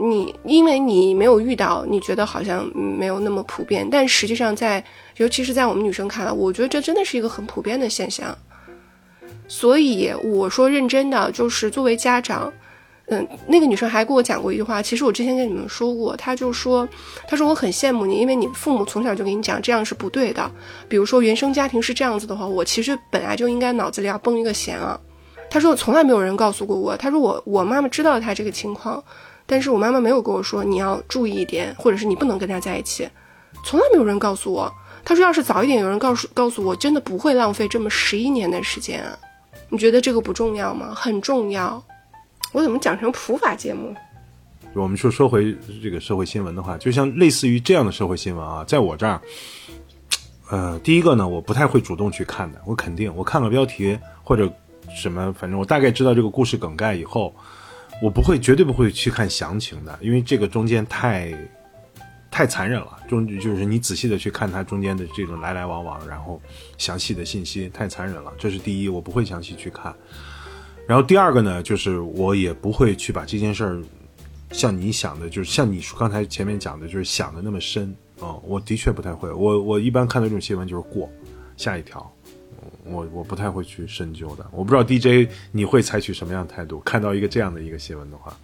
[0.00, 4.84] 你因为你没有遇到，你觉得好像没有那么普遍，但实际上在，
[5.16, 8.38] 尤其是在我们女生看来，我觉得这真的是一个很普遍的现象。
[9.48, 12.52] 所以我说认真的，就是作为家长，
[13.10, 16.88] 嗯，那个女生还跟我讲过一句话，其实我之前跟你们说过，她就说，
[17.26, 20.50] 她说我很羡慕你，因为你父母从小就给你讲这样是不对的，
[20.88, 24.98] 比如说原生家庭是这样子的话，我其实本来就应该脑子里要绷一个弦啊。
[25.50, 29.02] 她说从来没有人告诉过我，她说我我妈妈知道她这个情况。
[29.50, 33.08] 但是我妈妈没有跟我说你要注意一点，或者是你不能跟他在一起，
[33.64, 34.70] 从来没有人告诉我。
[35.06, 39.16] 她说要是早一点有人告诉告诉我，真的不会浪费这么十一年的时间啊。
[39.70, 40.92] 你觉得这个不重要吗？
[40.94, 41.82] 很重要。
[42.52, 43.94] 我怎么讲成普法节目？
[44.74, 49.20] 我们说说回这个社会新闻的话，就像类似于这样的社会新闻啊，在我这儿，
[50.50, 54.52] 呃，第一个呢，我不太会主动去看的，我肯定我看了标题或者
[54.94, 57.34] 什么，反正我大概知道这个故事梗概以后。
[58.00, 61.34] 我不会，绝对不会去看详情的，因为这个中间太，
[62.30, 62.96] 太残忍了。
[63.08, 66.40] 中就是你仔细的去看它中间的这种来来往往，然后
[66.76, 68.32] 详细的信息太残忍了。
[68.38, 69.92] 这是第一，我不会详细去看。
[70.88, 73.82] 然后第二个呢，就是我也不会去把这件事儿，
[74.50, 78.34] 像你想的，就是像你刚才前面讲的，就是想的那么深啊。
[78.42, 79.30] 我的确不太会。
[79.30, 81.08] 我我一般看到这种新闻就是过
[81.58, 82.10] 下一条。
[82.84, 86.80] 我我不太会去深究的，我不知道 DJ 你会采取什么样的态度？
[86.80, 88.36] 看到一个这样的一个新闻的话，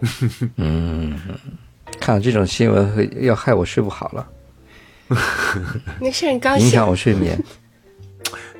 [0.56, 1.18] 嗯，
[1.98, 4.28] 看到这种新闻会要害我睡不好了，
[5.98, 7.42] 没事，你刚影响醒，我睡眠。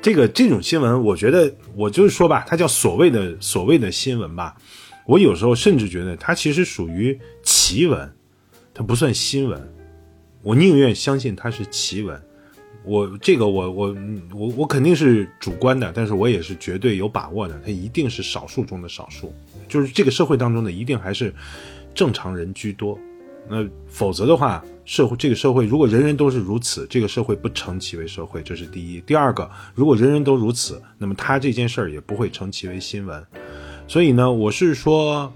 [0.03, 4.53] 这个这种新闻，我觉得我就是说吧，它叫所谓的所谓的新闻吧，
[5.05, 8.13] 我有时候甚至觉得它其实属于奇闻，
[8.73, 9.73] 它不算新闻。
[10.41, 12.21] 我宁愿相信它是奇闻。
[12.83, 13.95] 我这个我我
[14.33, 17.57] 我我肯定是主观的，但是我也是绝对有把握的。
[17.63, 19.33] 它一定是少数中的少数，
[19.69, 21.33] 就是这个社会当中的一定还是
[21.95, 22.99] 正常人居多。
[23.49, 29.01] 那否则的话，社会这个社会如果人人都是如此，这个社会不成其为社会，这是第一。
[29.01, 33.25] 第二个，如果人人都如此，那么他这件事儿也不会成其为新闻。
[33.87, 35.31] 所以呢，我是说，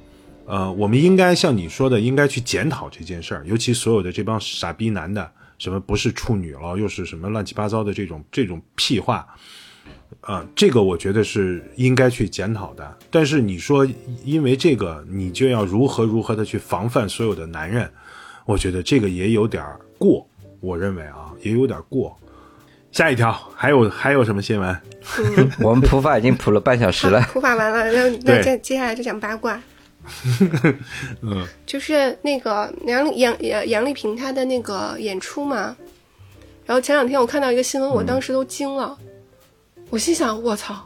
[0.45, 9.27] 呃，我们应该像你说的，应该去检讨这件事儿，尤其所有的这帮傻逼男的，什么不是处女了，又是什么乱七八糟的这种这种屁话，
[10.21, 12.97] 啊，这个我觉得是应该去检讨的。
[13.09, 13.87] 但是你说，
[14.23, 17.89] 因为这个你就要如何如何的去防范所有的男人，
[18.45, 19.63] 我觉得这个也有点
[19.97, 20.27] 过。
[20.59, 22.17] 我认为啊，也有点过。
[22.91, 24.75] 下一条还有还有什么新闻？
[25.61, 29.61] 我们普法已经普了半小时了，普法完了，那 那接接下来就讲八卦。
[31.21, 35.75] 嗯，就是那个杨杨杨杨丽萍她的那个演出嘛。
[36.65, 38.97] 然后前两天我看到一个新闻，我当时都惊了。
[39.89, 40.85] 我心想：我操！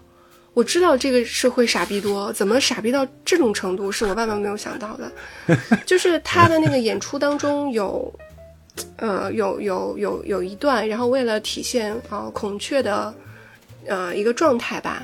[0.54, 5.12] 我知道这个社会傻逼多，怎么傻逼到这种程度，是我万万没有想到的。
[5.86, 8.14] 就是他的那个演出当中有。
[8.96, 13.14] 呃，有有有有一段，然后为了体现啊孔雀的
[13.86, 15.04] 呃一个状态吧，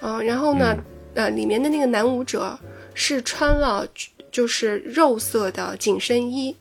[0.00, 0.76] 嗯，然后呢，
[1.14, 2.56] 呃，里面的那个男舞者
[2.94, 3.84] 是穿了
[4.30, 6.56] 就是肉色的紧身衣，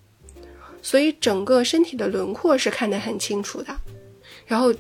[0.82, 3.74] 所以整个身体的轮廓是看得很清楚的。
[4.48, 4.74] 然后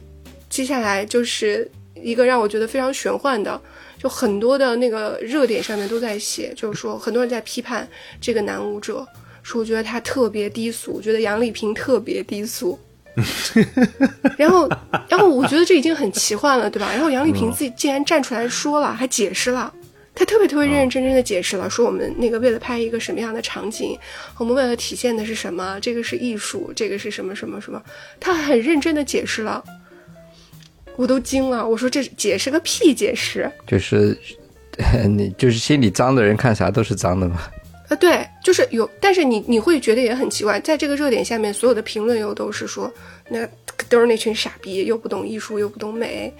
[0.58, 3.62] 接下来就是一个让我觉得非常玄幻的，
[4.02, 7.88] 就很多的那个热点上面都在写，就是说很多人在批判
[8.20, 9.06] 这个男舞者。
[9.43, 12.78] 说我觉得他特别低俗，觉得杨丽萍特别低俗，
[14.36, 14.67] 然后，
[15.08, 16.91] 然后我觉得这已经很奇幻了，对吧？
[16.91, 19.72] 然后杨丽萍自己竟然站出来说了，还解释了，
[20.15, 23.96] 她特别特别认认真真的解释了，说我们那个为了拍一个什么样的场景，
[24.39, 27.82] 我们为了体现的是什么，这个是艺术，这个是什么什么什么，
[28.20, 29.63] 她很认真的解释了，
[30.97, 34.17] 我都惊了，我说这解释个屁解释，就是
[35.07, 37.39] 你就是心里脏的人看啥都是脏的嘛。
[37.88, 42.91] 啊，对，就是有，但是你你会觉得也很奇怪，在这个热点下面，所有的评论又都是说，
[43.29, 43.47] 那
[43.88, 46.33] 都是那群傻逼，又不懂艺术，又不懂美，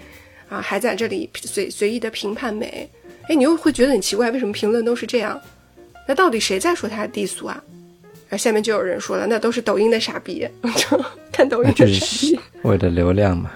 [0.50, 2.86] 啊，还在这里随随意的评判美，
[3.28, 5.40] 哎，你又会觉得很奇怪，为什么评论都是这样？
[6.06, 7.62] 那到底谁在说他低俗啊？
[8.28, 13.50] 啊，下面就有人说了，那都是抖音的傻逼， 就看抖音的傻逼，为了流量嘛。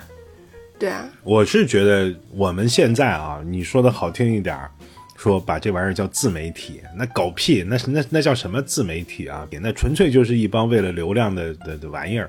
[0.82, 4.68] 对啊，我是觉得我们现在啊，你说的好听一点儿。
[5.16, 9.46] 说把这玩意儿叫自媒体，那狗屁，那那那叫什么自媒体啊？
[9.60, 12.28] 那纯粹就是一帮为了流量的的的玩意儿。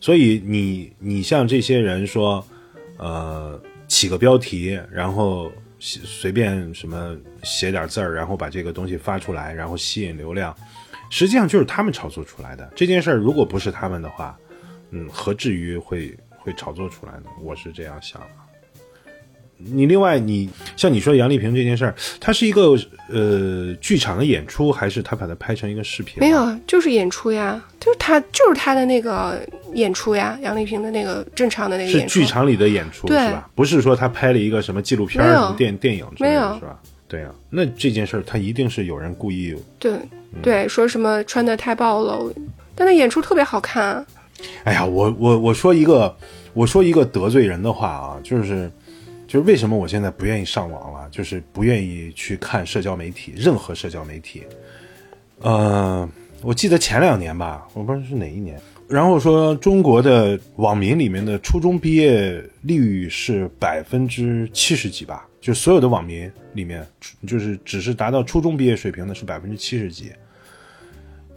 [0.00, 2.44] 所以你你像这些人说，
[2.96, 10.52] 呃，起个标题，然后随便什么写点字儿，然后把这个东西发出来，然后吸引流量，
[11.10, 12.68] 实际上就是他们炒作出来的。
[12.74, 14.36] 这件事儿如果不是他们的话，
[14.90, 16.12] 嗯，何至于会
[16.44, 17.30] 会炒作出来呢？
[17.42, 18.26] 我是这样想的。
[19.56, 22.76] 你另外，你像你说杨丽萍这件事儿，它是一个
[23.08, 26.20] 呃剧场的演出，还是他把它拍成一个视频？
[26.20, 29.40] 没有，就是演出呀，就是他就是他的那个
[29.72, 33.48] 演出呀，杨丽萍的那个正常的那个是剧场里的演出是吧？
[33.54, 36.78] 不是说他拍了一个什么纪录片、什么电电影之类的，是吧？
[37.08, 39.98] 对呀，那这件事儿他一定是有人故意对
[40.42, 42.34] 对说什么穿的太暴露，
[42.74, 44.04] 但他演出特别好看。
[44.64, 46.16] 哎呀，我我我说一个
[46.52, 48.70] 我说一个得罪人的话啊，就是。
[49.26, 54.44] 就是为什么我现在不愿意上网了，就是不愿意去看社交媒体，任何社交媒体。
[55.40, 56.08] 呃，
[56.40, 66.86] 我记得前两年吧，我不知道是哪一年，然后说中国的网民里面的初中毕业率是百分之七十几吧，就所有的网民里面，
[67.26, 70.12] 就是只是达到初中毕业水平的是百分之七十几。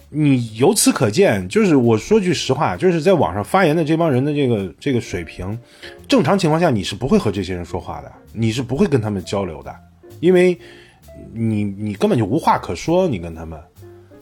[0.09, 5.59] 你由此可见，就是我说句实话，就是在网上发言的这帮人的这个这个水平，
[6.07, 9.75] 正常情况下你是不会和这些人说话的，你是不会跟他们交流的，
[10.21, 10.57] 因为
[11.33, 13.59] 你你根本就无话可说，你跟他们。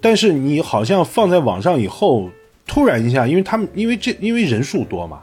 [0.02, 2.32] 但是你好像放在网上以后，
[2.66, 5.22] 突然一下，因为他们因为这因为人数多嘛，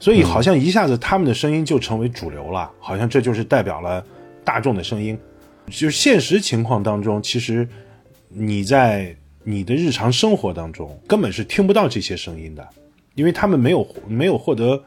[0.00, 4.04] 所以好像一下子他们的声音就成为主流了，好像这就是代表了
[4.42, 5.16] 大众的声音。
[5.68, 7.68] 就是现实情况当中，其实
[8.28, 9.16] 你在。
[9.44, 12.66] 你的日常生活当中根本是听不到这些声音的，
[13.14, 14.82] 因为他们没有没有获得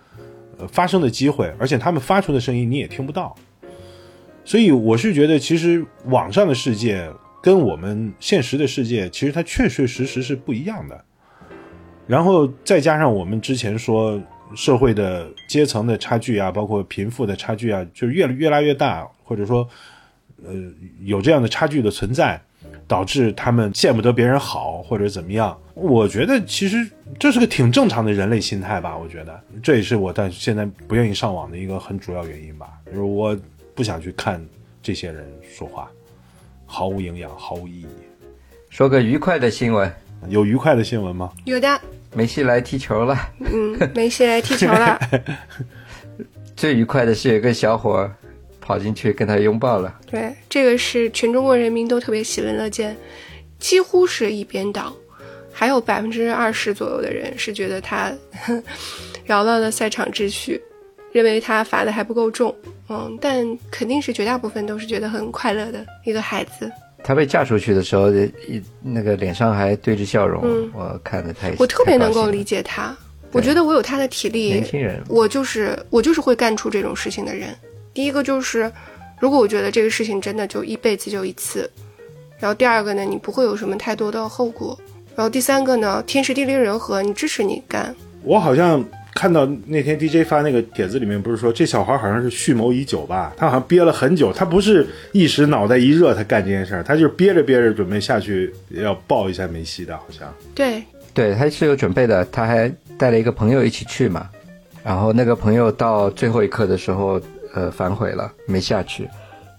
[0.57, 3.35] 呃发声的机会，而且他们发出的声音你也听不到。
[4.43, 7.07] 所以我是觉得，其实网上的世界
[7.41, 11.05] 跟我们现实的世界，其实它确确实实是不一样的。
[12.07, 14.17] 然后再加上我们之前说
[14.55, 19.67] 社会的阶层的差距啊，包括贫富的差距啊，就越越拉越大，或者说
[20.45, 20.53] 呃
[21.03, 22.41] 有这样的差距的存在，
[22.87, 25.57] 导致他们见不得别人好或者怎么样。
[25.73, 28.97] 我觉得其实这是个挺正常的人类心态吧。
[28.97, 33.37] 我觉得这也是我但现在不愿意上网的一个很主要原因吧，就是我
[33.75, 34.43] 不想去看
[34.81, 35.87] 这些人说话，
[36.65, 37.87] 毫无营养，毫无意义。
[38.69, 39.91] 说个愉快的新闻，
[40.29, 41.31] 有愉快的新闻吗？
[41.45, 41.81] 有的，
[42.13, 43.17] 梅西来踢球了。
[43.39, 44.99] 嗯，梅西来踢球了。
[46.55, 48.15] 最愉快的是有个小伙儿
[48.67, 49.97] 跑进去跟他拥抱了。
[50.11, 52.93] 对，这个是全中国人民都特别喜闻乐见，
[53.59, 54.93] 几乎是一边倒。
[55.53, 58.11] 还有百分之二十左右的人是觉得他
[59.25, 60.61] 扰乱了赛场秩序，
[61.13, 62.53] 认为他罚的还不够重。
[62.89, 66.69] 嗯，但肯定是绝大部分都是觉得很快乐的一个孩子。
[67.05, 72.93] 他被嫁出去的时候，一那个脸上还对着笑容，嗯我看着他也是我特别能够理解他，
[73.31, 75.01] 我觉得我有他的体力，年轻人。
[75.07, 77.55] 我就是我就是会干出这种事情的人。
[77.97, 78.71] 第一个就是，
[79.19, 81.67] 如果我觉得这个事情真的就一辈子就一次，
[82.37, 84.79] 然后第二个呢，你不会有什么太多的后果，
[85.15, 87.95] 然后第三个呢，天时地利人和，你支持你干。
[88.21, 93.33] 我好像看到那天 DJ 发那个帖子里面，不是说这小孩好像是蓄谋已久吧？
[93.35, 100.31] 他好像憋了很久，他不是一时脑袋一热他干这件事儿，他就是憋着憋着准备下去要抱一下梅西的，好像。
[100.53, 100.83] 对，
[101.15, 104.29] 对，他是有准备的，他还带了一个朋友一起去嘛。
[104.83, 107.19] 然后那个朋友到最后一刻的时候，
[107.57, 109.09] 呃，反悔了，没下去。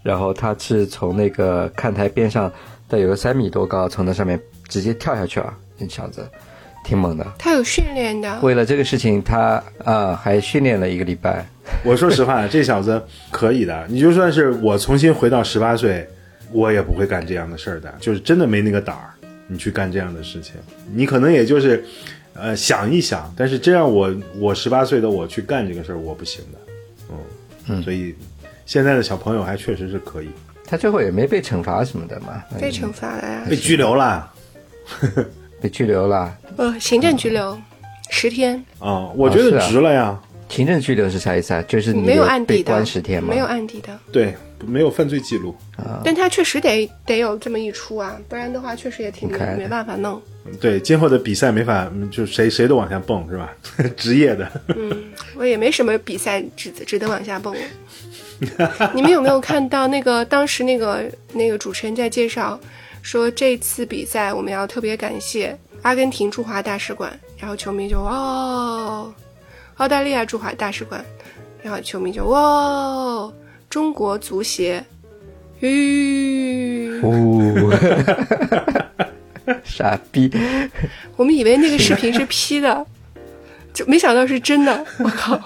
[0.05, 2.51] 然后他是从那个看台边上，
[2.87, 5.53] 但有个三米多高，从那上面直接跳下去了。
[5.77, 6.25] 那小子
[6.85, 7.27] 挺猛的。
[7.37, 11.45] 他有训练的，为了这个事情，他啊、还训练了一个礼拜。
[11.85, 13.85] 我说实话，这小子可以的。
[13.89, 16.09] 你就算是我重新回到十八岁，
[16.53, 17.93] 我也不会干这样的事儿的。
[17.99, 19.11] 就是真的没那个胆儿，
[19.49, 20.55] 你去干这样的事情，
[20.95, 21.85] 你可能也就是，
[22.35, 23.35] 呃，想一想。
[23.37, 26.59] 但是这样我我十八岁的我去干这个事儿，我不行的。
[27.11, 27.17] 嗯
[27.68, 28.14] 嗯所以
[28.66, 30.28] 现在的小朋友还确实是可以
[30.64, 34.31] 他最后也没被惩罚什么的嘛，被惩罚了呀，被拘留了。
[35.61, 36.37] 被拘留了。
[36.57, 37.59] 呃，行政拘留
[38.11, 40.18] 十天，啊、我觉得值了呀。
[40.48, 41.62] 行政拘留是啥意思啊？
[41.68, 43.28] 就是你没有案底的关十天，吗。
[43.31, 44.35] 没有案底的，对，
[44.66, 45.55] 没有犯罪记录。
[45.77, 50.21] 啊但他确实得得有这么一出啊，不然的话确实也挺你看没办法弄。
[50.61, 53.53] 对，今后的比赛没法，嗯就谁谁都往下蹦是吧？
[53.97, 54.51] 职业的。
[54.68, 55.05] 嗯，
[55.37, 57.61] 我也没什么比赛值值得往下蹦了。
[58.94, 62.59] 你们有没有看到那个当时那个那个主持人在介绍
[63.03, 69.12] 说这次比赛我们要特别感谢阿根廷驻华大使馆，然后球迷就哦，
[69.77, 71.05] 澳大利亚驻华大使馆，
[71.62, 73.31] 然后球迷就哇，
[73.70, 74.83] 中国足协，
[75.61, 77.70] 吁，哦，
[79.62, 80.31] 傻逼！
[81.16, 82.87] 我们以为那个视频是 P 的，
[83.74, 85.38] 就没想到是真的，我靠！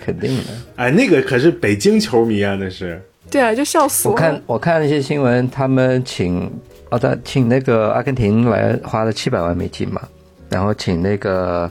[0.00, 0.44] 肯定的。
[0.76, 3.00] 哎，那个可是北京球迷啊，那是。
[3.30, 4.20] 对啊，就笑死我了。
[4.20, 6.50] 看我看了一些新闻，他们请
[6.90, 10.02] 澳大请那个阿根廷来花了七百万美金嘛，
[10.48, 11.70] 然后请那个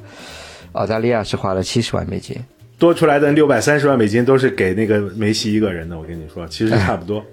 [0.74, 2.36] 澳大利亚是花了七十万美金。
[2.82, 7.24] 多出来的六百三十万美金都是给那个梅西一个人的，我跟你说，其实差不多。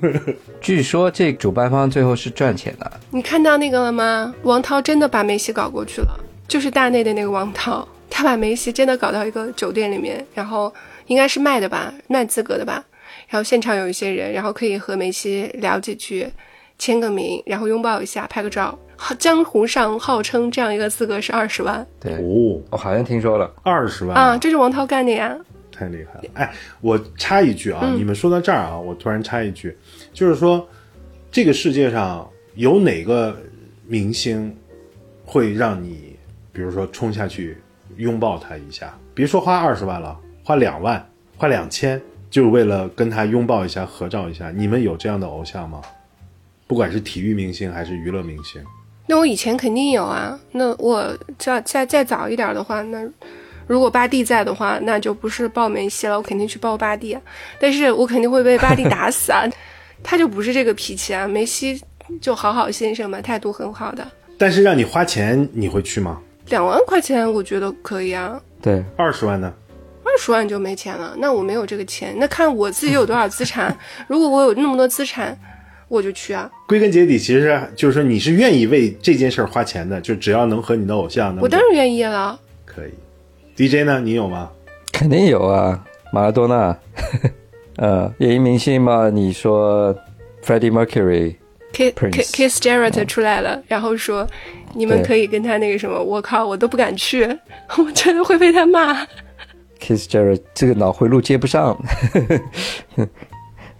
[0.60, 4.34] 据说这主办方最后是赚钱的，你看到那个了吗？
[4.42, 10.70] 王涛真的把梅西搞过去了，就是大内的那个王涛，他把梅西真的搞到一个酒店里面，然后
[11.06, 12.84] 应该是卖的吧，卖资格的吧。
[13.30, 16.28] 然后现场有一些人，然后可以和梅西聊几句，
[16.78, 18.78] 签个名，然后拥抱一下，拍个照。
[18.96, 23.52] 好 江湖上号称这样一个资格是二十万对，哦，我好像听说了。
[23.62, 25.36] 二十万啊，这是王涛干的呀。
[25.70, 26.30] 太厉害了！
[26.34, 29.76] 哎，我插一句啊，嗯你们说到这儿啊，我突然插一句，
[30.12, 30.66] 就是说，
[31.32, 33.36] 这个世界上有哪个
[33.86, 34.56] 明星
[35.24, 36.16] 会让你，
[36.52, 37.58] 比如说冲下去
[37.96, 38.96] 拥抱他一下？
[39.14, 41.04] 别说花二十万了，花两万，
[41.36, 44.52] 花两千，就是为了跟他拥抱一下、合照一下。
[44.52, 45.82] 你们有这样的偶像吗？
[46.68, 48.62] 不管是体育明星还是娱乐明星，
[49.06, 50.38] 那我以前肯定有啊。
[50.52, 53.02] 那我再再再早一点的话，那
[53.66, 57.20] 如果巴蒂在的话，那就不是抱梅西了，我肯定去抱巴蒂啊。
[57.58, 59.44] 但是我肯定会被巴蒂打死啊，
[60.02, 61.26] 他就不是这个脾气啊。
[61.26, 61.80] 梅西
[62.20, 64.06] 就好好先生嘛，态度很好的。
[64.36, 66.20] 但是让你花钱，你会去吗？
[66.48, 69.52] 两万块钱我觉得可以啊，对，二十万呢？
[70.04, 71.14] 二十万就没钱了。
[71.18, 73.74] 那我没有这个钱，那看我自己有多少资产。
[74.06, 75.36] 如果我有那么多资产，
[75.88, 76.50] 我就去啊。
[76.66, 82.38] 归根结底，其实就是说你是愿意为这件事儿花钱的，就只要能和你的偶像，我当然愿意了。
[82.64, 82.90] 可以。
[83.56, 84.00] DJ 呢？
[84.00, 84.50] 你有吗？
[84.92, 86.76] 肯定有啊，马拉多纳，
[87.76, 89.94] 呃，演艺明星嘛，你说
[90.44, 94.26] Freddie Mercury，Kiss，Kiss，Jarrett 出来了，然后说
[94.74, 97.24] 你们可以跟他那个什么，我靠，我都不敢去，
[97.78, 99.06] 我真的会被他骂。
[99.80, 101.76] Kiss Jarrett 这个脑回路接不上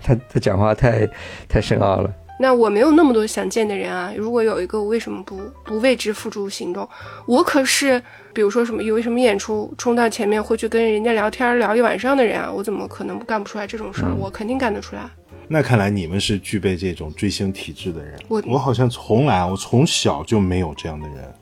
[0.04, 1.08] 他他讲话太
[1.48, 2.12] 太深奥了。
[2.38, 6.86] 那我没有那么多想见的人啊，如果有一个，我为什么不不为之付诸行动？
[7.26, 8.02] 我可是，
[8.32, 14.12] 比如说什么有什么演出，冲到前面会去跟人家聊天聊一晚上的人啊，我怎么可能干不出来这种事儿？
[14.18, 15.02] 我肯定干得出来。
[15.46, 18.18] 那看来你们是具备这种追星体质的人。
[18.26, 21.32] 我我好像从来，我从小就没有这样的人，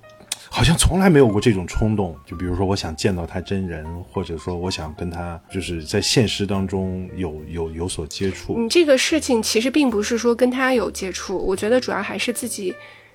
[0.55, 2.15] 好像从来没有过这种冲动。
[2.27, 8.59] 就比如说，我想见到他真人，或者说我想跟他就是在现实当中有有有所接触。
[8.59, 12.75] 你这个事情其实并不是说跟他有接触，我觉得主要还是自己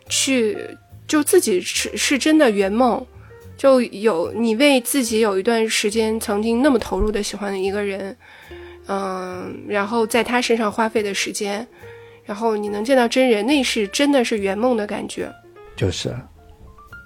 [0.10, 0.58] 去，
[1.06, 3.06] 就自己是是真的圆梦，
[3.56, 8.18] 就有你为自己有一段时间曾经那么投入的喜欢的一个人。
[8.88, 11.68] 嗯，然后在他身上花费的时间，
[12.26, 15.32] 然后你能见到真人，那是真的是圆梦的感觉。
[15.76, 16.16] 就是，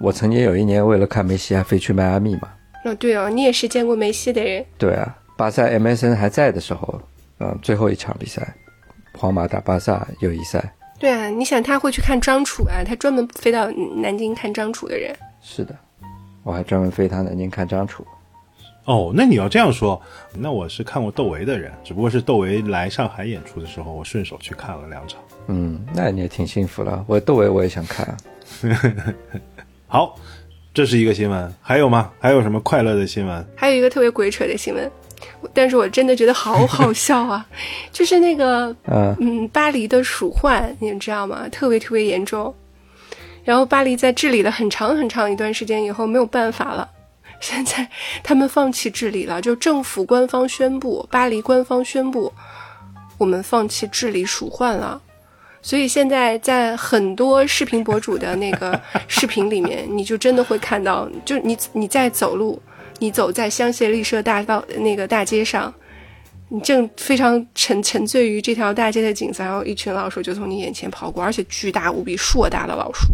[0.02, 2.50] 我曾经有一年为了看梅西还飞去迈阿密嘛。
[2.84, 4.66] 哦，对哦，你也是见过梅西的人。
[4.78, 7.00] 对啊，巴萨 MSN 还在的时候，
[7.40, 8.56] 嗯，最后一场比赛，
[9.14, 10.74] 皇马打巴萨友谊赛。
[10.98, 12.82] 对啊，你想他会去看张楚啊？
[12.84, 15.16] 他专门飞到南京看张楚的人。
[15.42, 15.76] 是的，
[16.44, 18.04] 我还专门飞他南京看张楚。
[18.86, 20.02] 哦，那你要这样说，
[20.36, 25.22] 那我是看过窦唯的人，只不过是窦唯来上海演出的时候，我顺手去看了两场。
[25.46, 27.06] 嗯，那你也挺幸福了。
[27.08, 28.18] 我窦唯我也想看。
[29.92, 30.18] 好，
[30.74, 32.14] 这是一个新闻，还有吗？
[32.18, 33.46] 还有什么快乐的新闻？
[33.58, 34.90] 还有一个特别鬼扯的新闻，
[35.54, 37.46] 但是我真的觉得好好笑啊！
[37.92, 41.46] 就是那个，嗯，巴黎的鼠患，你们知道吗？
[41.50, 42.56] 特别特别严重。
[43.44, 46.90] 然后巴黎在治理了很长很长一段时间以后，没有办法了。
[47.42, 47.86] 现在
[48.24, 52.32] 他们放弃治理了，就政府官方宣布，巴黎官方宣布，
[53.18, 55.02] 我们放弃治理鼠患了。
[55.62, 62.62] 所以现在在很多视频博主的那个 视频里面，你就真的会看到，就你你在走路，
[63.00, 65.74] 你走在香榭丽舍大道那个大街上，
[66.50, 73.08] 你正非常沉沉醉于这条大街的景色，然后一群老鼠就从你眼前跑过，而且巨大无比、硕大的老鼠。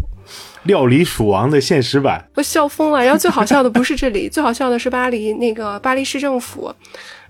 [0.64, 3.02] 料理鼠王的现实版，我笑疯了。
[3.02, 6.74] 然后最好笑的不是这里，最好笑的是巴黎那个巴黎市政府，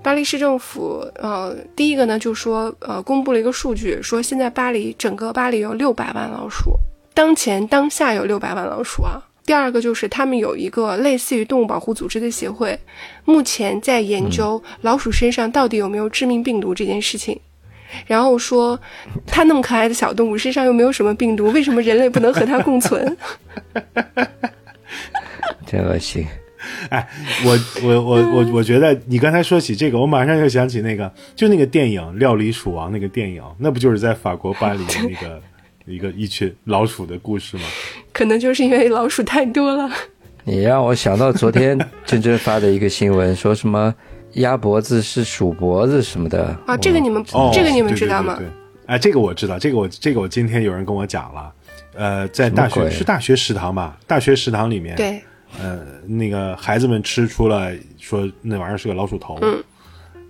[0.03, 6.79] 巴黎市政府呃，第一个呢就说呃，公布了一个数据，说现在巴黎整个巴黎有六百万老鼠，
[7.15, 9.21] 当前当下有六百万老鼠啊。
[9.45, 12.79] 第二个就是他们有一个类似于动物保护组织的协会，
[13.25, 17.41] 目前在研究老鼠身上到底有没有致命病毒这件事情。
[18.07, 18.79] 然后说，
[19.27, 23.17] 它那么可爱的小动物身上又没有什么病毒，为什么人类不能和它共存？
[25.67, 26.27] 真恶心！
[26.91, 27.09] 哎，
[27.45, 35.41] 我我我我我觉得你刚才说起这个，我马上就想起那个，就那个电影《料理鼠王》那个电影，那不就是在法国巴黎那个
[35.87, 37.63] 一个一群老鼠的故事吗？
[38.13, 39.91] 可能就是因为老鼠太多了。
[40.45, 43.95] 你让我想到昨天真真发的一个新闻，说什么？
[44.35, 46.77] 鸭脖子是鼠脖子什么的啊？
[46.77, 48.37] 这个你们这个你们知道吗？
[48.39, 48.47] 对
[48.87, 51.53] 哎，这个我知道，这个我这个我今天有人跟我讲了。
[51.95, 53.99] 呃，在大学是大学食堂吧？
[54.07, 55.21] 大学食堂里面，对，
[55.61, 59.63] 呃，那个孩子们吃出了说那玩意儿是个老鼠头，嗯，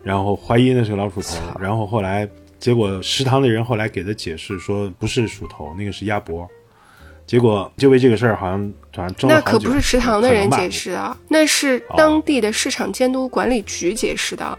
[0.03, 6.49] 然后怀疑那是个老鼠头，然后后来结果食堂的人后来给他解释说不是鼠头，那个是鸭脖。
[7.27, 14.59] 结果就为这个事儿，好像好像争那可不是食堂的人解释的，那是当地的市场监督管理局解释的，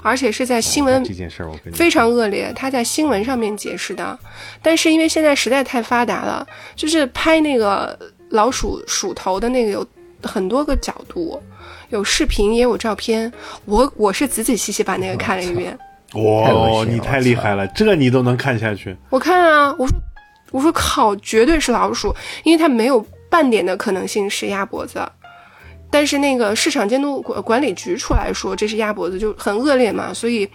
[0.00, 4.18] 而且是在新闻这件事儿，我非常恶劣，他在新闻上面解释的。
[4.62, 7.98] 但是因为现在实在太发达了，就是拍那个
[8.32, 9.86] 老鼠鼠头的那个有
[10.22, 11.40] 很多个角度，
[11.90, 13.32] 有视频也有照片。
[13.64, 15.78] 我我是仔仔细细把那个看了一遍。
[16.14, 18.96] 哇，你太厉害了，这你都能看下去？
[19.08, 19.96] 我看啊，我说。
[20.50, 22.14] 我说靠，绝对是老鼠，
[22.44, 25.00] 因为它没有半点的可能性是鸭脖子。
[25.90, 30.46] 但是那个市场监督管管理局出来说这是鸭脖子，就很恶劣嘛，所以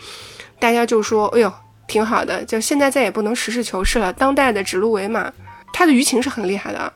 [0.60, 1.52] 大家就说，哎呦，
[1.88, 5.34] 挺好的，就现在再也不能实事求是了，当代的指鹿为马，
[5.74, 6.94] 他的舆情是很厉害的，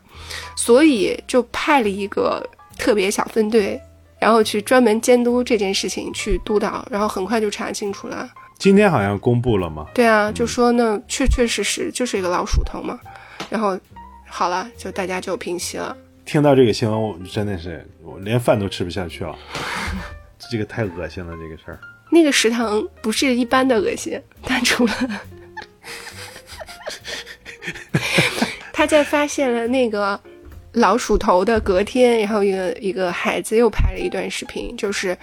[0.55, 3.79] 所以就派了一个特别小分队，
[4.19, 8.29] 然后去专门监督这件事情，去督导，然后很快就查清楚了。
[8.57, 9.87] 今天好像公布了吗？
[9.93, 12.99] 对啊，就说那确确实实就是一个老鼠头嘛，
[13.49, 13.79] 然后
[14.27, 15.97] 好了，就大家就平息了。
[16.25, 19.35] 听到这个新闻，我真的是我连饭都吃不下去了，
[20.51, 21.79] 这个太恶心了，这个事儿。
[22.11, 24.93] 那个食堂不是一般的恶心，他除了
[28.81, 30.19] 他在发现了那个
[30.73, 35.15] 老鼠头的隔天，然后一个一个孩子又拍了一段视频，就是。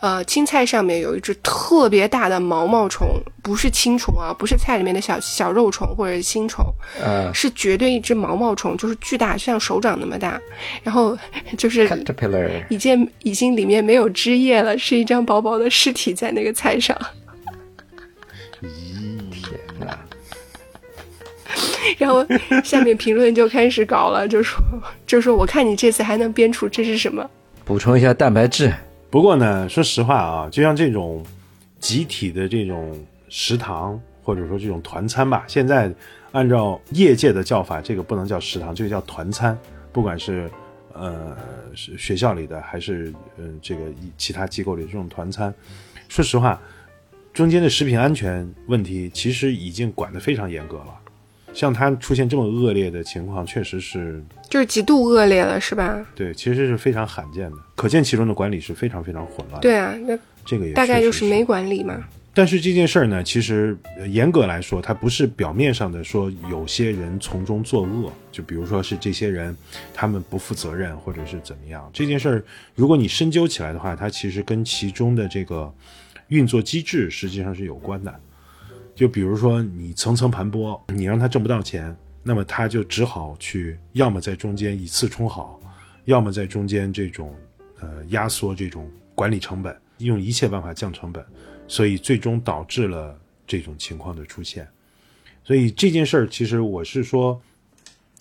[0.00, 3.06] 呃，青菜上面有一只特别大的毛毛虫，
[3.40, 6.64] 不是青虫啊，不是菜里面的小小肉虫或者是青虫，
[7.00, 10.40] 嗯，是绝对一只毛毛虫，就是巨大，像手掌那么大，
[10.82, 11.16] 然后
[11.56, 11.88] 就是
[12.68, 16.98] 已经已经里面没有汁液了，是一张薄薄的尸体在那个菜上。
[18.60, 19.31] 咦。
[21.98, 22.26] 然后
[22.64, 24.62] 下面评论就开始搞了，就说
[25.06, 27.28] 就说我看你这次还能编出这是什么？
[27.64, 28.72] 补充一下蛋白质。
[29.10, 31.24] 不过呢，说实话啊，就像这种
[31.78, 32.98] 集体的这种
[33.28, 35.92] 食堂，或者说这种团餐吧，现在
[36.32, 39.56] 按照业界的叫法，这个不能叫食堂，这个叫团餐。
[39.92, 40.50] 不管是
[40.94, 41.36] 呃
[41.74, 43.82] 是学校里的，还是嗯、呃、这个
[44.16, 45.52] 其他机构里的这种团餐，
[46.08, 46.58] 说实话，
[47.34, 50.98] 中间的食品安全问题其实已经管得非常严格了。
[51.52, 56.04] 像他出现这么恶劣的情况，确实是就是极度恶劣了，是吧？
[56.14, 62.02] 对，其实是非常罕见的，可见其中的管理是非常非常混乱。，对啊，那这个也大概就是没管理嘛。
[62.34, 69.54] 但是这件事儿呢，其实呃严格来说，它不是表面上的说有些人从中作恶，就比如说是这些人
[69.92, 71.86] 他们不负责任，或者是怎么样。
[71.92, 72.44] 这件事儿，
[72.74, 75.70] 如果你深究起来的话，它其实跟其中的这个
[76.28, 78.14] 运作机制实际上是有关的。
[78.94, 85.60] 就比如说你层层盘剥，你让他挣不到钱，那么他就只好去要么在中间以次充好，
[86.04, 87.34] 要么在中间这种
[87.80, 91.24] 呃压缩这种管理成本，用一切办法降成本。
[91.68, 94.68] 所以最终导致了这种情况的出现。
[95.42, 97.40] 所以这件事儿，其实我是说，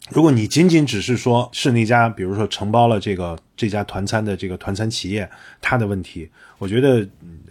[0.09, 5.29] 如果你仅仅只是说是那家，比如说承包了这个这家团餐的这个团餐企业
[5.61, 7.07] 他的问题，我觉得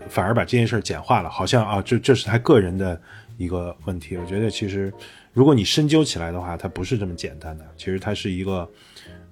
[0.09, 3.01] 反而把这件事简化了，好像啊，这这是他个人的
[3.39, 4.17] 一个问题。
[4.17, 4.93] 我觉得其实
[5.33, 8.69] 如果你深究起来的话，它不是这么简单的，其实它是一个，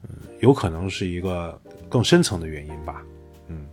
[0.05, 0.11] 嗯，
[0.41, 3.03] 有可能是一个更深层的原因吧。
[3.49, 3.67] 嗯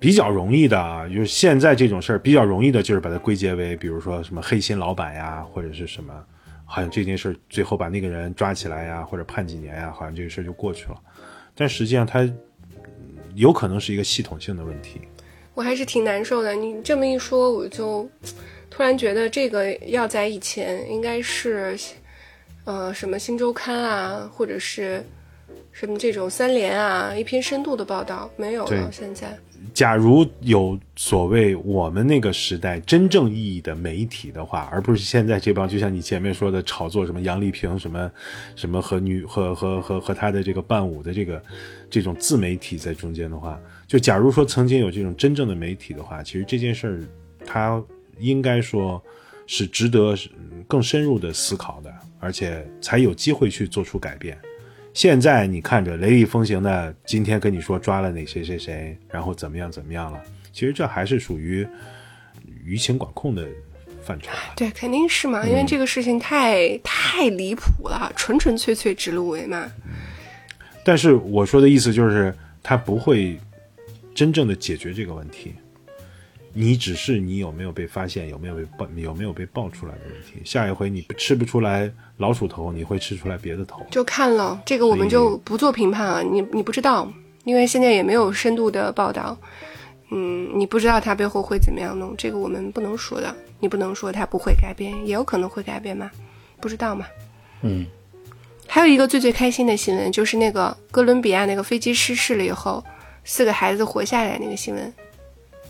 [0.00, 6.14] 比较容易的啊，就是现在这种事儿比较容易的，就是把它归结为，比如说什么黑心老板呀，或者是什么，
[6.70, 10.96] 好像这件事儿最后把那个人抓起来呀，或者判几年呀，好像这个事儿就过去了。
[11.54, 12.32] 但实际上它嗯
[13.34, 15.00] 有可能是一个系统性的问题。
[15.54, 16.54] 我还是挺难受的。
[16.54, 18.08] 你这么一说，我就
[18.70, 21.76] 突然觉得这个要在以前应该是，
[22.64, 25.02] 呃，什么《新周刊》啊，或者是
[25.72, 28.92] 什么这种三联啊，一篇深度的报道没有了。
[28.92, 29.36] 现在
[29.74, 38.10] 假如有所谓我们那个时代真正意义的媒体的话，而不是现在这帮就像你前面说的炒作什么杨丽萍什么
[38.56, 41.42] 什么和女和和和和他的这个伴舞的这个
[41.90, 47.00] 这种自媒体在中间的话，就假如说曾经有这种真正的媒体的话，其实这件事儿
[47.46, 47.82] 它
[48.18, 49.02] 应该说
[49.46, 50.14] 是值得
[50.66, 54.38] 更深入的思考的，而且才有机会去做出改变。
[54.98, 60.20] 现在你看着雷厉风行的，今天跟你说抓了哪谁谁谁，然后怎么样怎么样了，
[60.52, 61.64] 其实这还是属于
[62.66, 63.46] 舆情管控的
[64.02, 64.28] 范畴。
[64.56, 69.70] 对，肯定是嘛，因为这个事情太太离谱了，纯纯粹粹指鹿为马。
[70.82, 73.38] 但是我说的意思就是，他不会
[74.12, 75.54] 真正的解决这个问题。
[76.60, 80.42] 你只是你有没有被发现，有没有被爆，有没有被爆出来的问题。
[80.44, 83.80] 下一回你吃不出来老鼠头，你会吃出来别的头。
[83.92, 86.20] 就看了这个，我们就不做评判了。
[86.20, 87.08] 你你不知道，
[87.44, 89.38] 因为现在也没有深度的报道。
[90.10, 93.32] 嗯，你不知道它背后会怎么样弄，这个我们不能说的。
[93.60, 96.10] 你不能说它不会改变，也有可能会改变嘛，
[96.60, 97.06] 不知道嘛。
[97.62, 97.86] 嗯，
[98.66, 102.82] 还有一个最最开心的新闻，就是那个哥伦比亚那个飞机失事了以后，
[103.22, 104.92] 四个孩子活下来那个新闻，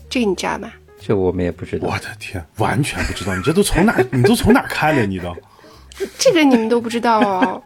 [0.09, 0.71] 这个你知道吗？
[1.01, 1.97] 这我们也不知道我。
[1.99, 3.95] 的天，完全不知道，你这都从哪？
[4.11, 5.05] 你都从哪儿看的？
[5.05, 5.35] 你都
[6.17, 7.61] 这个你们都不知道哦，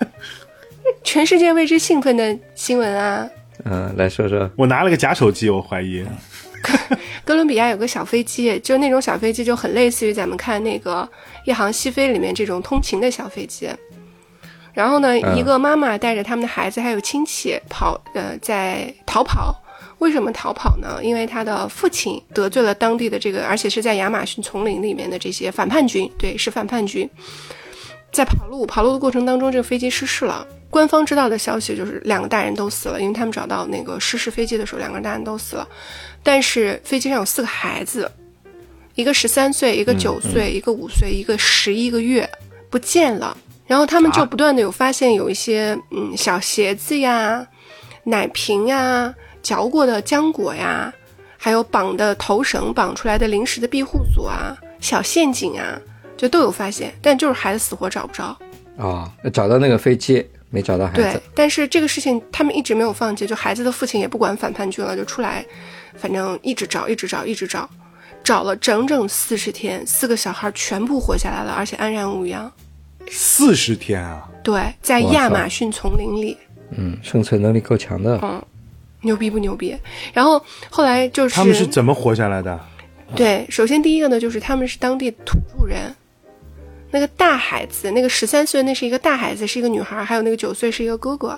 [1.04, 3.28] 全世界为之兴奋的新闻啊！
[3.66, 4.50] 嗯，来说说。
[4.56, 6.06] 我拿了个假手机，我怀疑。
[7.26, 11.08] 哥伦比亚有个小飞机，就那种小飞机，就很类似于咱们看那个
[11.46, 13.70] 《夜航西飞》里面这种通勤的小飞机。
[14.74, 19.56] 然后呢，嗯一个妈妈带着他们的孩子还有亲戚跑，呃，在逃跑。
[20.04, 21.00] 为什么逃跑呢？
[21.02, 27.10] 因为他的父亲得罪了当地的这个，而且是在亚马逊丛林里面的这些反叛军，对，是反叛军。
[28.12, 30.46] 在跑路跑路的过程当中，这个飞机失事了。
[30.70, 35.68] 官方知道的消息就是两个大人都死了，因为他们找到那个失事飞机的时候，两个大人都死了。
[36.22, 38.12] 但是飞机上有四个孩子，
[38.96, 42.30] 一个十三岁，一个九岁，一个五岁，一个十一个月
[42.70, 43.36] 不见了。
[43.66, 47.48] 然后他们就不断的有发现有一些嗯小鞋子呀、
[48.04, 49.14] 奶瓶呀、
[49.44, 50.92] 嚼过的浆果呀，
[51.38, 55.80] 还有绑的头绳绑出来的临时的庇护所啊、小陷阱啊，
[56.18, 58.36] 就都有发现，但就是孩子死活找不着。
[58.78, 65.46] 啊、找到那个飞机，没找到孩子对子。，但是这个事情他们一直没有放弃，就孩子的父亲也不管反叛军了，就出来，
[65.96, 67.70] 反正一直找，一直找，一直找，
[68.24, 72.52] 找了整整四十天，四个小孩全部活下来了，而且安然无恙。
[73.12, 74.28] 四十天啊！
[74.42, 76.38] 对，在亚马逊丛林里，
[76.72, 78.18] 嗯，生存能力够强的。
[79.04, 79.78] 牛逼不牛逼？
[80.12, 82.60] 然后后来就是他们是怎么活下来的？
[83.16, 85.94] 对，首先第一个呢，就是他们是当地土著人，
[86.90, 91.38] 那个大孩子，那个十三岁那是一个大孩子，是一个女孩，还有那个九岁是一个哥哥。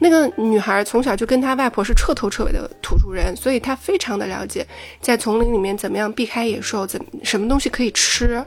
[0.00, 4.64] 那个女孩从小就跟她外婆是彻头彻尾的土著人，所以她非常的了解
[5.00, 8.40] 在丛林里面怎么样避开野兽，怎什么东西可以吃。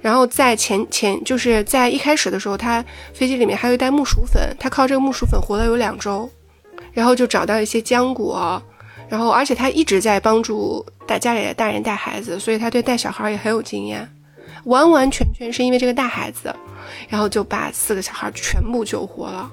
[0.00, 6.28] 然后在前前就是在一开始的时候，她飞机里面还有一袋木薯粉，她靠这个木薯粉活了有两周，
[6.98, 8.60] 然后就找到一些浆果，
[9.08, 14.04] 然后而且他一直在帮助大家里的大人带孩子，所以他对带小孩也很有经验，
[14.64, 16.52] 完完全全是因为这个大孩子，
[17.08, 19.48] 然后就把四个小孩全部救活了。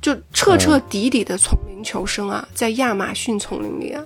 [0.00, 4.00] 就彻彻底底的丛林求生啊，在亚马逊丛林里啊，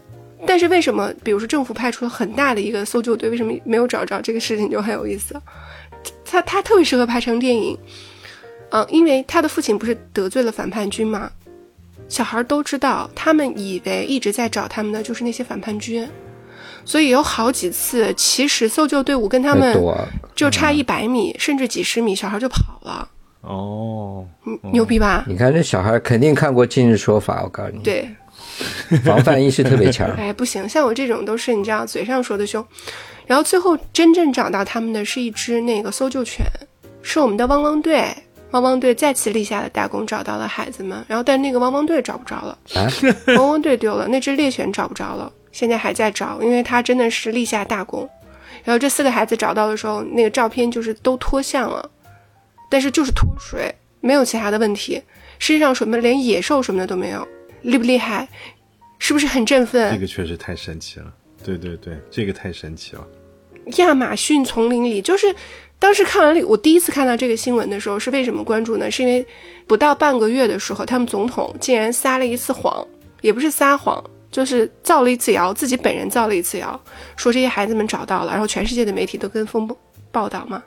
[0.46, 5.38] 但是为什么，比如说政府派出了很大的一个搜救队，为什么没有找着这个事情就很有意思。
[6.24, 7.78] 他他特别适合拍成电影，
[8.70, 11.30] 嗯，因为他的父亲不是得罪了反叛军吗？
[12.08, 16.06] 小孩都知道，他们以为一直在找他们的就是那些反叛军，
[16.84, 19.76] 所以有好几次，其实搜救队伍跟他们
[20.34, 23.08] 就差一百米甚至几十米，小孩就跑了。
[23.40, 24.26] 哦，
[24.72, 25.24] 牛逼吧？
[25.26, 28.08] 你看这小孩肯定看过《今日说法》，我告诉你，对，
[29.02, 30.08] 防范意识特别强。
[30.16, 32.64] 哎，不行，像我这种都是你知道，嘴上说的凶。
[33.26, 36.44] 然后最后真正找到他们的是一只那个搜救犬，
[37.02, 38.14] 是我们的汪汪队。
[38.52, 41.04] 汪汪队再次立下了大功，找到了孩子们。
[41.08, 42.58] 然后但那个汪汪队找不着了，
[43.36, 48.08] 汪汪队丢了，那只猎犬找不着了，现在还在找，因为他真的是立下大功。
[48.64, 51.90] 然后这四个孩子找到的时候，那个照片就是都脱相了。
[52.70, 55.02] 但是就是脱水，没有其他的问题，
[55.38, 57.26] 身上什么连野兽什么的都没有，
[57.62, 58.26] 厉不厉害？
[58.98, 59.92] 是不是很振奋？
[59.92, 61.12] 这个确实太神奇了，
[61.44, 63.06] 对对对，这个太神奇了。
[63.78, 65.26] 亚马逊丛林里，就是
[65.82, 68.88] 当时看完我第一次看到这个新闻的时候，是为什么关注呢？
[68.88, 69.26] 是因为
[69.66, 72.86] 不到半个月的时候，他们总统竟然撒了一次谎，
[73.20, 76.80] 也不是撒谎，就是造了一次谣，自己本人造了一次谣，
[77.16, 79.68] 说这些孩子们找到了，然后全世界的媒体都跟风
[80.12, 80.62] 报道嘛。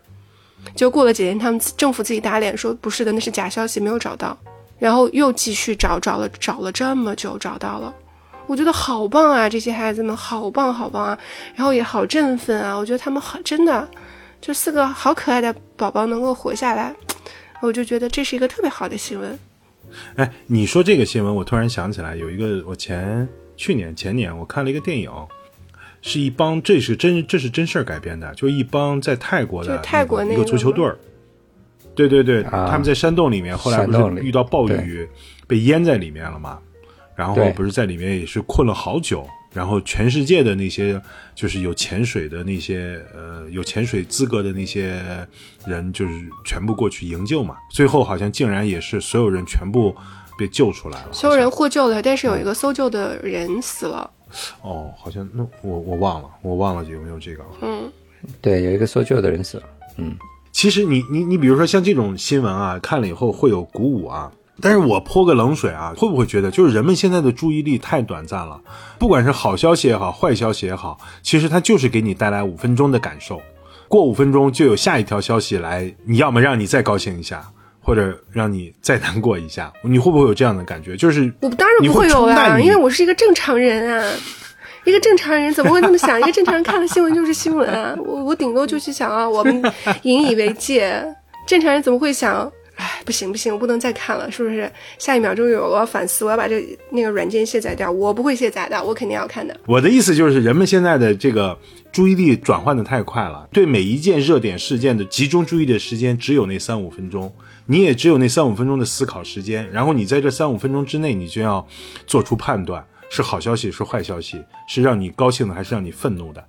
[0.75, 4.37] 就过了几天，他们政府自己打脸说不是的，那是假消息，没有找到。
[4.77, 7.93] 然后又继续找，找了找了这么久，找到了。
[8.47, 11.17] 我觉得好棒啊，这些孩子们好棒好棒啊，
[11.55, 12.75] 然后也好振奋啊。
[12.75, 13.87] 我觉得他们好真的，
[14.45, 16.95] 这四个好可爱的宝宝能够活下来，
[17.63, 19.39] 我就觉得这是一个特别好的新闻。
[20.17, 23.27] 哎，你说这个新闻，我突然想起来，有一个我前
[23.57, 25.11] 去年前年我看了一个电影。
[26.03, 30.95] 是一帮，这是真，这是真事儿改编的，就一帮在泰国的泰国一个足球队儿，
[31.95, 35.09] 对对对，他们在山洞里面，后来不是遇到暴雨，
[35.47, 36.59] 被淹在里面了嘛，
[37.15, 41.01] 然后不是在里面也是困了好久，然后全世界的那些
[41.33, 45.01] 就是有潜水的那些呃有潜水资格的那些
[45.65, 46.11] 人，就是
[46.43, 49.95] 全部过去营救嘛，最后好像竟然也是所有人全部
[50.37, 54.11] 被救出来了，所有人获救了，但是有一个搜救的人死了。
[54.61, 57.45] 哦，好像那我我忘了，我忘了有没有这个。
[57.61, 57.89] 嗯，
[58.41, 59.63] 对，有一个搜救的人死了。
[59.95, 60.17] 嗯，
[60.51, 64.29] 其实你你你，比如说像这种新闻啊，看了以后会有鼓舞啊。
[64.61, 68.59] 但是我泼个冷水啊，会不会觉得就是人们现在的注意力太短暂了？
[68.97, 73.41] 不管是好消息也好，坏消息也好，其实它就是给你带来五分钟的感受，
[73.87, 77.43] 过五分钟就有下一条消息来，你要么让你再高兴一下。
[77.87, 80.97] 或者让你再难过一下，你会不会有这样的感觉？
[80.97, 84.11] 就是我当然不会有啊，因为我是一个正常人啊，
[84.85, 86.19] 一个正常人怎么会那么想？
[86.19, 89.61] 一个正常人看了新闻就是新闻啊，我我顶多就去想啊，我们
[90.01, 90.99] 引以为戒。
[91.45, 92.51] 正常人怎么会想？
[92.75, 94.71] 哎，不行不行，我不能再看了，是不是？
[94.97, 97.89] 下一秒钟有我要反思，我要把这那个软件卸载掉。
[97.89, 99.57] 我不会卸载的，我肯定要看的。
[99.65, 101.57] 我的意思就是，人们现在的这个
[101.91, 107.33] 注意力转换的太快了，对每一件热点事件的集中注意的时间只有那三五分钟。
[107.67, 111.65] 你也只有那三五分钟的思考时间，然后你在这三五分钟之内，你就要
[112.05, 116.43] 做出判断，是好消息是坏消息，是让你高兴的还是让你愤怒的？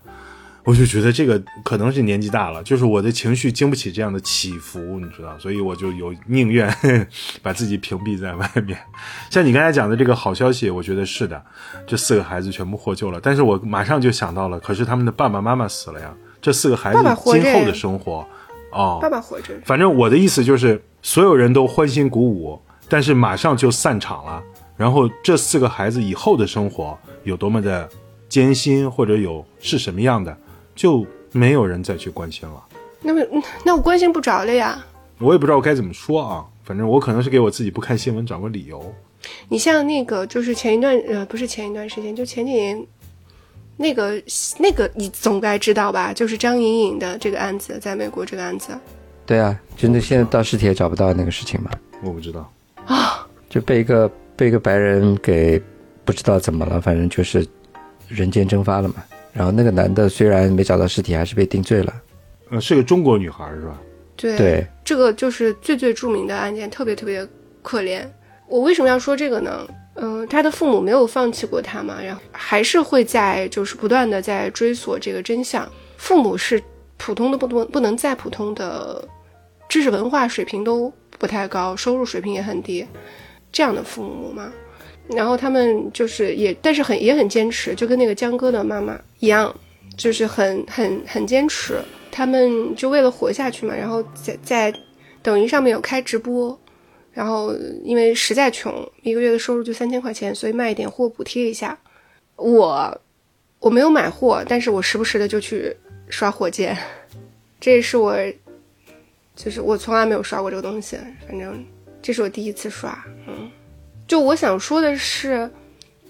[0.67, 6.69] 我就觉得这个可能是年纪大了，就是我的情绪经不起这样的起伏，你知道，所以我就有宁愿
[7.41, 8.77] 把自己屏蔽在外面。
[9.31, 11.41] 像你刚才讲的这个好消息，我觉得是的，
[11.87, 16.13] 这四个孩子全部获救了，但是我马上就想到了，可是他们的爸爸妈妈死了呀，
[16.43, 18.27] 这四个孩子今后的生活。
[18.73, 19.55] 哦，爸爸活着。
[19.65, 24.43] 反正我的意思就是，所有人都欢欣鼓舞，但是马上就散场了。
[24.77, 27.89] 然后这四个孩子以后的生活有多么的
[28.29, 30.37] 艰辛，或者有是什么样的，
[30.77, 32.65] 就没有人再去关心了。
[33.01, 34.85] 那么，那我关心不着了呀。
[35.19, 36.45] 我也不知道该怎么说啊。
[36.63, 38.95] 反正我可能是给我自己不看新闻找个理由。
[39.49, 42.87] 你像那个，就是前一段呃，不是前一段时间，就前几年。
[43.79, 44.23] 那个
[44.59, 46.13] 那个你总该知道吧？
[46.13, 48.73] 就是张颖颖的这个案子，在美国这个案子。
[49.27, 51.71] 对啊，真的现在到尸体也找不到那个事情吗？
[52.03, 52.51] 我不知道
[52.87, 55.61] 啊，就被一个被一个白人给
[56.05, 57.47] 不知道怎么了，反正就是
[58.09, 58.95] 人间蒸发了嘛。
[59.37, 61.95] 然后那个男的虽然没找到尸体，还是被定罪了。
[62.51, 63.79] 呃，是个中国女孩是吧？
[64.17, 67.27] 对对，这个就是最最著名的案件，特别特别
[67.63, 68.01] 可怜。
[68.49, 69.67] 我为什么要说这个呢？
[69.99, 75.67] 嗯、他的父母没有放弃过他嘛，然后还是会在就是不断的在追索这个真相。
[75.97, 76.63] 父母是
[76.97, 79.07] 普通的不能不能再普通的，
[79.69, 82.87] 知识文化水平都不太高，收入水平也很低，
[83.51, 84.53] 这样的父母嘛。
[85.09, 89.55] 然后他们就是也，但是很也很坚持，就跟那个江哥的妈妈一样，
[89.97, 91.79] 就是很很很坚持。
[92.11, 94.75] 他们就为了活下去嘛，然后在在
[95.23, 96.59] 抖音上面有开直播，
[97.13, 97.55] 然后
[97.85, 101.79] 因为实在穷，一个月的收入就三千块钱，所以卖一点货补贴一下。
[102.37, 103.01] 我
[103.59, 105.77] 我没有买货，但是我时不时的就去
[106.09, 106.77] 刷火箭，
[107.61, 108.17] 这也是我
[109.35, 110.97] 就是我从来没有刷过这个东西，
[111.29, 111.63] 反正
[112.01, 113.05] 这是我第一次刷。
[113.27, 113.51] 嗯，
[114.07, 115.51] 就我想说的是，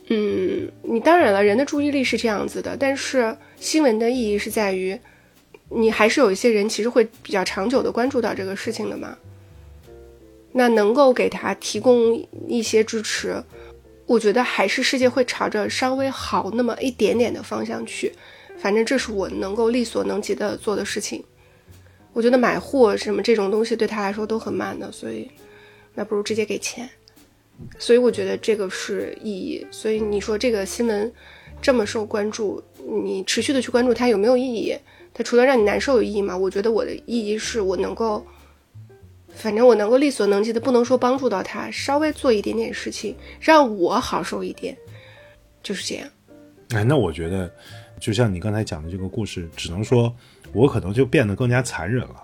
[0.08, 4.98] 嗯，你当然了，人的注意力是这样子的，但是新闻的意义是在于，
[5.70, 9.16] 你还是有一些人其实会比较长久的关注到这个事情的嘛。
[10.52, 13.42] 那能够给他提供一些支持，
[14.06, 18.12] 我觉得还是世界会朝着稍微好那么一点点的方向去。
[18.58, 21.22] 反正这是我能够力所能及的做的事情。
[22.14, 25.30] 我觉得买货什么这种东西对他来说都很慢的，所以
[25.94, 26.88] 那不如直接给钱。
[27.78, 29.66] 所以我觉得这个是意义。
[29.70, 31.12] 所以你说这个新闻
[31.60, 32.62] 这么受关注，
[33.04, 34.76] 你持续的去关注它有没有意义？
[35.14, 36.36] 它除了让你难受有意义吗？
[36.36, 38.26] 我觉得我的意义是我能够，
[39.30, 44.76] 反正我能够力所能及的，不能说帮助到他，稍微做一点点事情，让我好受一点，
[45.62, 46.08] 就是这样。
[46.74, 47.50] 哎，那我觉得，
[47.98, 50.14] 就像你刚才讲的这个故事，只能说
[50.52, 52.22] 我可能就变得更加残忍了，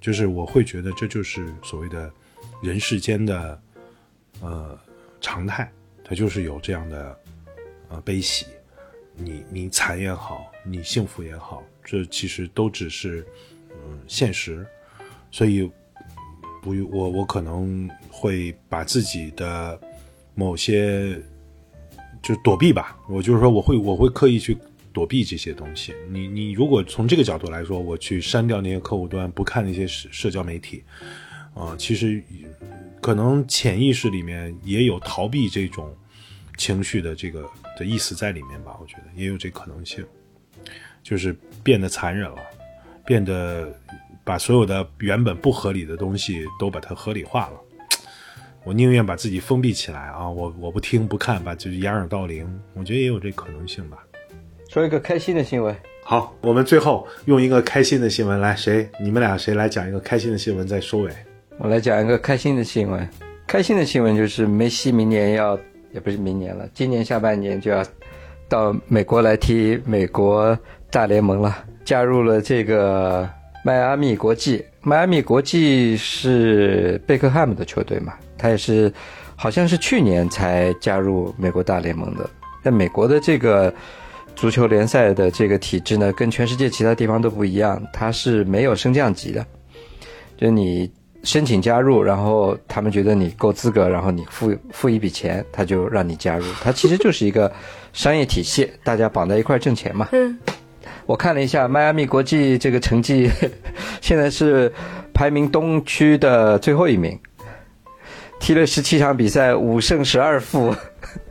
[0.00, 2.10] 就是我会觉得这就是所谓的
[2.62, 3.60] 人世间的
[4.40, 4.78] 呃
[5.20, 5.70] 常态，
[6.04, 7.18] 它就是有这样的
[7.88, 8.46] 呃悲喜，
[9.14, 13.26] 你你惨也好，你幸福也好，这其实都只是
[13.86, 14.66] 嗯现实，
[15.30, 15.70] 所以
[16.62, 19.80] 不我我可能会把自己的
[20.34, 21.20] 某些
[22.22, 24.56] 就躲避吧，我就是说我会我会刻意去
[24.92, 25.94] 躲避这些东西。
[26.08, 30.82] 你你如果从这个角度来说，我去删掉那些客户端，不看那些社社交媒体，
[31.54, 32.22] 啊、其实
[33.00, 35.94] 可能潜意识里面也有逃避这种
[36.56, 37.48] 情绪的这个
[37.78, 38.76] 的意思在里面吧。
[38.80, 40.04] 我觉得也有这可能性，
[41.02, 42.38] 就是变得残忍了，
[43.06, 43.72] 变得
[44.22, 47.60] 把所有的原本不合理的东西都把它合理化了。
[48.62, 50.28] 我宁愿把自己封闭起来啊！
[50.28, 52.46] 我我不听不看，把就是掩耳盗铃。
[52.74, 53.96] 我觉得也有这可能性吧。
[54.68, 55.74] 说一个开心的新闻，
[56.04, 61.10] 好，我们最后用一个开心的新闻来，谁你们俩谁来讲一个开心的新闻再收尾？
[61.62, 63.06] 我来讲一个开心的新闻。
[63.46, 65.58] 开心的新闻就是梅西明年要，
[65.92, 67.84] 也不是明年了，今年下半年就要
[68.48, 70.58] 到美国来踢美国
[70.90, 71.54] 大联盟了，
[71.84, 73.28] 加入了这个
[73.62, 74.64] 迈阿密国际。
[74.80, 78.90] 迈阿密国际是贝克汉姆的球队嘛，他也是
[79.36, 82.28] 好像是去年才加入美国大联盟的。
[82.62, 83.70] 但美国的这个
[84.34, 89.44] 足球联赛的这个体制呢，跟全世界其他地方都不一样，它是没有升降级的，
[90.38, 90.90] 就你
[91.22, 96.44] 申请加入，然后他们觉得你够资格，然后你付付一笔钱，他就让你加入。
[96.62, 97.52] 它其实就是一个
[97.92, 100.08] 商业体系，大家绑在一块儿挣钱嘛。
[100.12, 100.38] 嗯，
[101.06, 103.30] 我看了一下迈阿密国际这个成绩，
[104.00, 104.72] 现在是
[105.12, 107.18] 排名东区的最后一名，
[108.38, 110.74] 踢了十七场比赛，五胜十二负。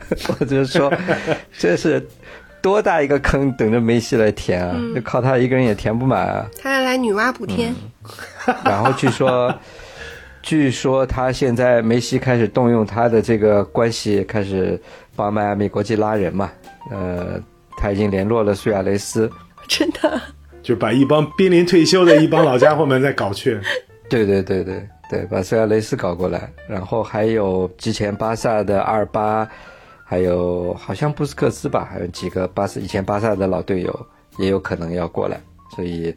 [0.40, 0.92] 我就说，
[1.58, 2.04] 这是
[2.62, 4.76] 多大一个坑等着梅西来填啊！
[4.96, 6.48] 就靠他一个人也填不满啊。
[6.60, 7.74] 他要来女娲补天。
[8.66, 9.54] 然后据说，
[10.42, 14.80] 据说他现在梅西开始动用他的这个关系，开始
[15.16, 16.50] 帮迈阿密国际拉人嘛。
[16.92, 17.40] 呃，
[17.78, 19.30] 他已经联络了苏亚雷斯。
[19.68, 20.20] 真的，
[20.64, 23.60] 就把一帮濒临退休的一帮老家伙们再搞去。
[24.10, 29.48] 对对对对对，把苏亚雷斯搞过来，然后还有之前巴萨的阿尔巴，
[30.04, 34.08] 还有好像布斯克斯吧，还有几个巴萨以前巴萨的老队友
[34.40, 35.40] 也有可能要过来，
[35.76, 36.16] 所以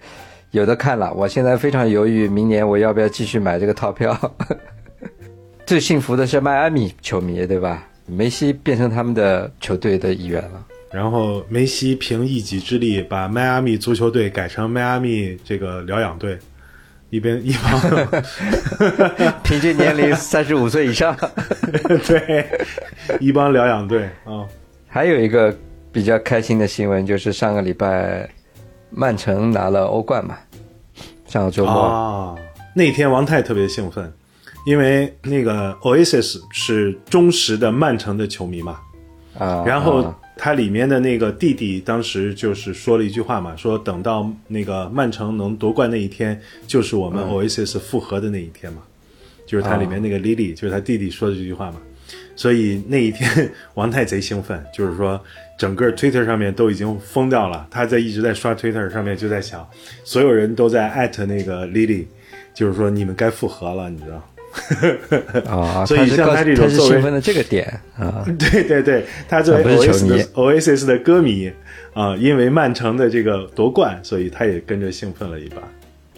[0.52, 1.12] 有的看了。
[1.12, 4.16] 我现在非常犹豫，明年我要不要继续买这个套票？
[5.66, 7.86] 最幸福的是迈阿密球迷，对吧？
[8.06, 10.66] 梅西变成他们的球队的一员了。
[10.90, 16.36] 然后梅西凭一己之力把迈阿密足球队改成迈阿密这个疗养队，
[17.08, 21.16] 一边一帮 平均年龄三十五岁以上。
[22.06, 22.46] 对
[23.20, 24.44] 一帮疗养队啊。
[24.86, 25.56] 还有一个
[25.90, 28.28] 比较开心的新闻，就是上个礼拜
[28.94, 30.38] 曼城拿了欧冠嘛，
[31.26, 31.72] 上个周末。
[31.72, 32.36] 啊，
[32.74, 34.12] 那天王太特别兴奋，
[34.66, 38.78] 因为那个 Oasis 是忠实的曼城的球迷嘛，
[39.38, 48.82] 啊，然后他里面的那个弟弟当时就是说了一句话嘛，说等到那个曼城能夺冠那一天，就是我们 Oasis 复合的那一天嘛，
[49.46, 51.76] 就是他里面那个 Lily，就是他弟弟说的这句话嘛。
[52.34, 55.22] 所以那一天， 王太贼兴奋，就是说
[55.58, 57.66] 整个 Twitter 上面都已经疯掉了。
[57.70, 59.68] 他在一直在刷 Twitter 上面，就在想，
[60.04, 62.06] 所有人都在艾特那个 Lily，
[62.52, 64.28] 就是说你们该复合了，你知道。
[65.46, 71.50] 啊， 所以像他这种作为兴奋的这个点啊， 对对对，他作为 Oasis Oasis 的歌迷
[71.94, 75.62] 啊，因为曼城的这个夺冠，所以他也跟着兴奋了一把。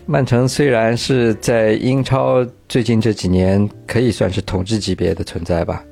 [0.06, 5.84] 曼城虽然是在英超最近这几年可以算是统治级别的存在吧。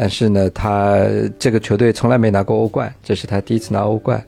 [0.00, 1.04] 但是呢，他
[1.40, 4.24] 这个球队从来没拿过欧冠，这是他第一次拿欧冠。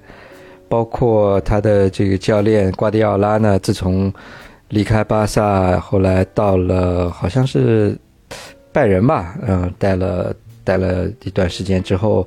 [0.68, 4.12] 包括他的这个教练瓜迪奥拉呢，自从
[4.70, 7.96] 离开巴萨，后来到了好像是
[8.72, 12.26] 拜仁吧，嗯，待了待了一段时间之后，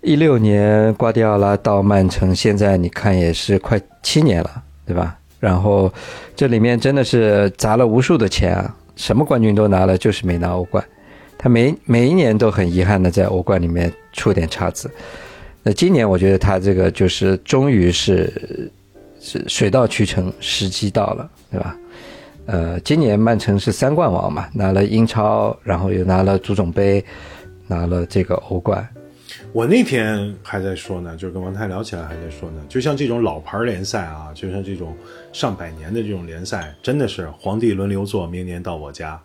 [0.00, 5.18] 一六年瓜迪奥拉到曼城，现在你看也是快七年了，对吧？
[5.40, 5.92] 然后
[6.36, 10.84] 这里面真的是砸了无数的钱啊，什么冠军都拿了，就是没拿欧冠。
[11.42, 14.88] 他每每一年都很遗憾的在欧冠里面出点岔子，
[15.64, 18.70] 那今年我觉得他这个就是终于是
[19.20, 21.76] 是水到渠成，时机到了，对吧？
[22.46, 27.04] 呃，今年曼城是三冠王嘛，拿了英超，然后又拿了足总杯，
[27.66, 28.88] 拿了这个欧冠。
[29.52, 34.96] 我那天还在说呢，就是跟王太聊起来还在说呢，就像这种老牌联赛啊，就像这种
[35.32, 39.20] 上百年的这种联赛，真的是皇帝轮流坐，明年到我家。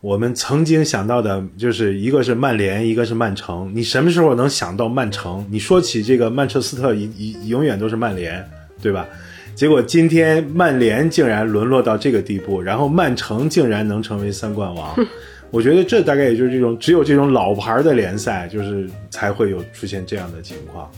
[0.00, 3.70] 我们曾经想到的就是一个是曼联，一个是曼城。
[3.74, 5.44] 你什么时候能想到曼城？
[5.50, 8.42] 你说起这个曼彻斯特，一一永远都是曼联，
[8.80, 9.06] 对吧？
[9.54, 14.94] 结果今天曼联竟然沦落到这个地步，然后曼城竟然能成为三冠王。
[15.52, 20.90] 我觉得这大概也就是这种只有这种老牌的联赛，就是才会有出现这样的情况。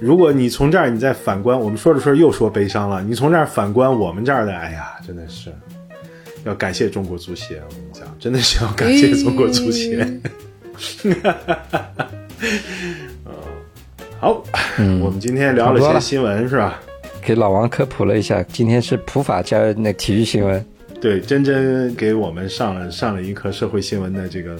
[0.00, 3.00] 如果你从这儿你再反观，我们说着说着又说悲伤了。
[3.00, 5.52] 你从这儿反观我们这儿的，哎呀，真的是。
[6.44, 10.06] 要感谢中国足协，我跟你讲，真的是要感谢中国足协。
[11.04, 11.14] 嗯，
[14.18, 14.42] 好，
[15.00, 16.80] 我们今天聊了些新闻，是吧？
[17.20, 20.64] 给老王科普了一下，今天是普法加那体育新闻。
[21.00, 24.56] 对，真真给我们上了上了一课社会新闻的这个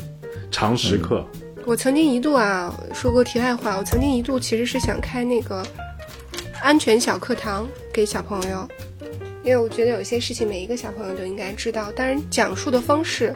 [0.51, 1.26] 常识课。
[1.64, 5.64] 我曾经一度啊，说过题外话，我曾经一度其实是想开那个
[6.61, 8.68] 安全小课堂给小朋友。
[9.45, 13.34] 因为我觉得有些事情每一个小朋友都应该知道，当然讲述的方式，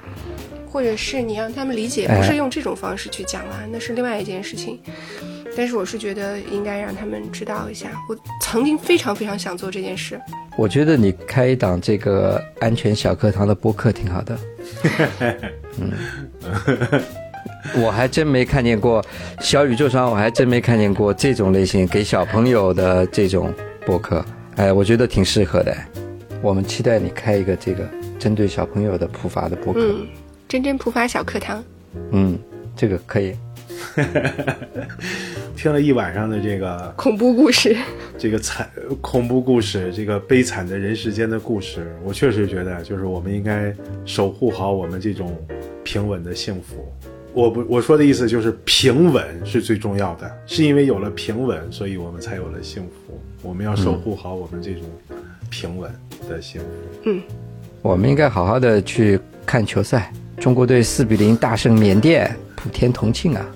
[0.70, 4.78] 或者是你让他们理解，不是用这种方式去讲啊，那是另外一件事情。
[5.56, 10.20] 但是我是觉得应该让他们知道一下，我曾经非常非常想做这件事。
[10.58, 14.38] 我觉得你开一档这个安全小课堂的播客挺好的。
[15.80, 15.92] 嗯，
[17.82, 19.02] 我还真没看见过
[19.40, 23.52] 小宇宙上，我还真没看见过这种类型给小朋友的这种
[23.86, 24.24] 播客。
[24.56, 25.76] 哎，我觉得挺适合的。
[26.40, 27.86] 我们期待你开一个这个
[28.18, 30.06] 针对小朋友的普法的博客，嗯，
[30.48, 31.62] 真真普法小课堂。
[32.10, 32.38] 嗯，
[32.74, 33.34] 这个可以。
[35.54, 37.76] 听了一晚上的这个 恐怖故事，
[38.16, 38.68] 这个惨
[39.02, 43.74] 恐怖故事，这个悲惨的人世间的故事，我确实觉得，就是我们应该
[44.06, 45.36] 守护好我们这种
[45.84, 46.86] 平稳的幸福。
[47.34, 53.05] 我不我说的意思就是平稳是最重要的，是因为有了平稳，所以我们才有了幸福。
[53.46, 54.82] 我们要守护好我们这种
[55.48, 55.88] 平稳
[56.28, 56.66] 的幸福。
[57.04, 57.22] 嗯，
[57.80, 60.12] 我们应该好好的去看球赛。
[60.38, 63.46] 中国队四比零大胜缅甸，普天同庆啊！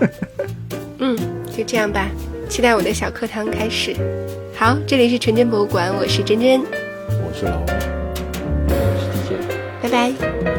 [1.00, 1.18] 嗯，
[1.54, 2.08] 就这样吧，
[2.48, 3.94] 期待我的小课堂开始。
[4.54, 7.66] 好，这里是纯真博物馆，我是真真，我是老王，
[8.68, 10.55] 我是 DJ，拜拜。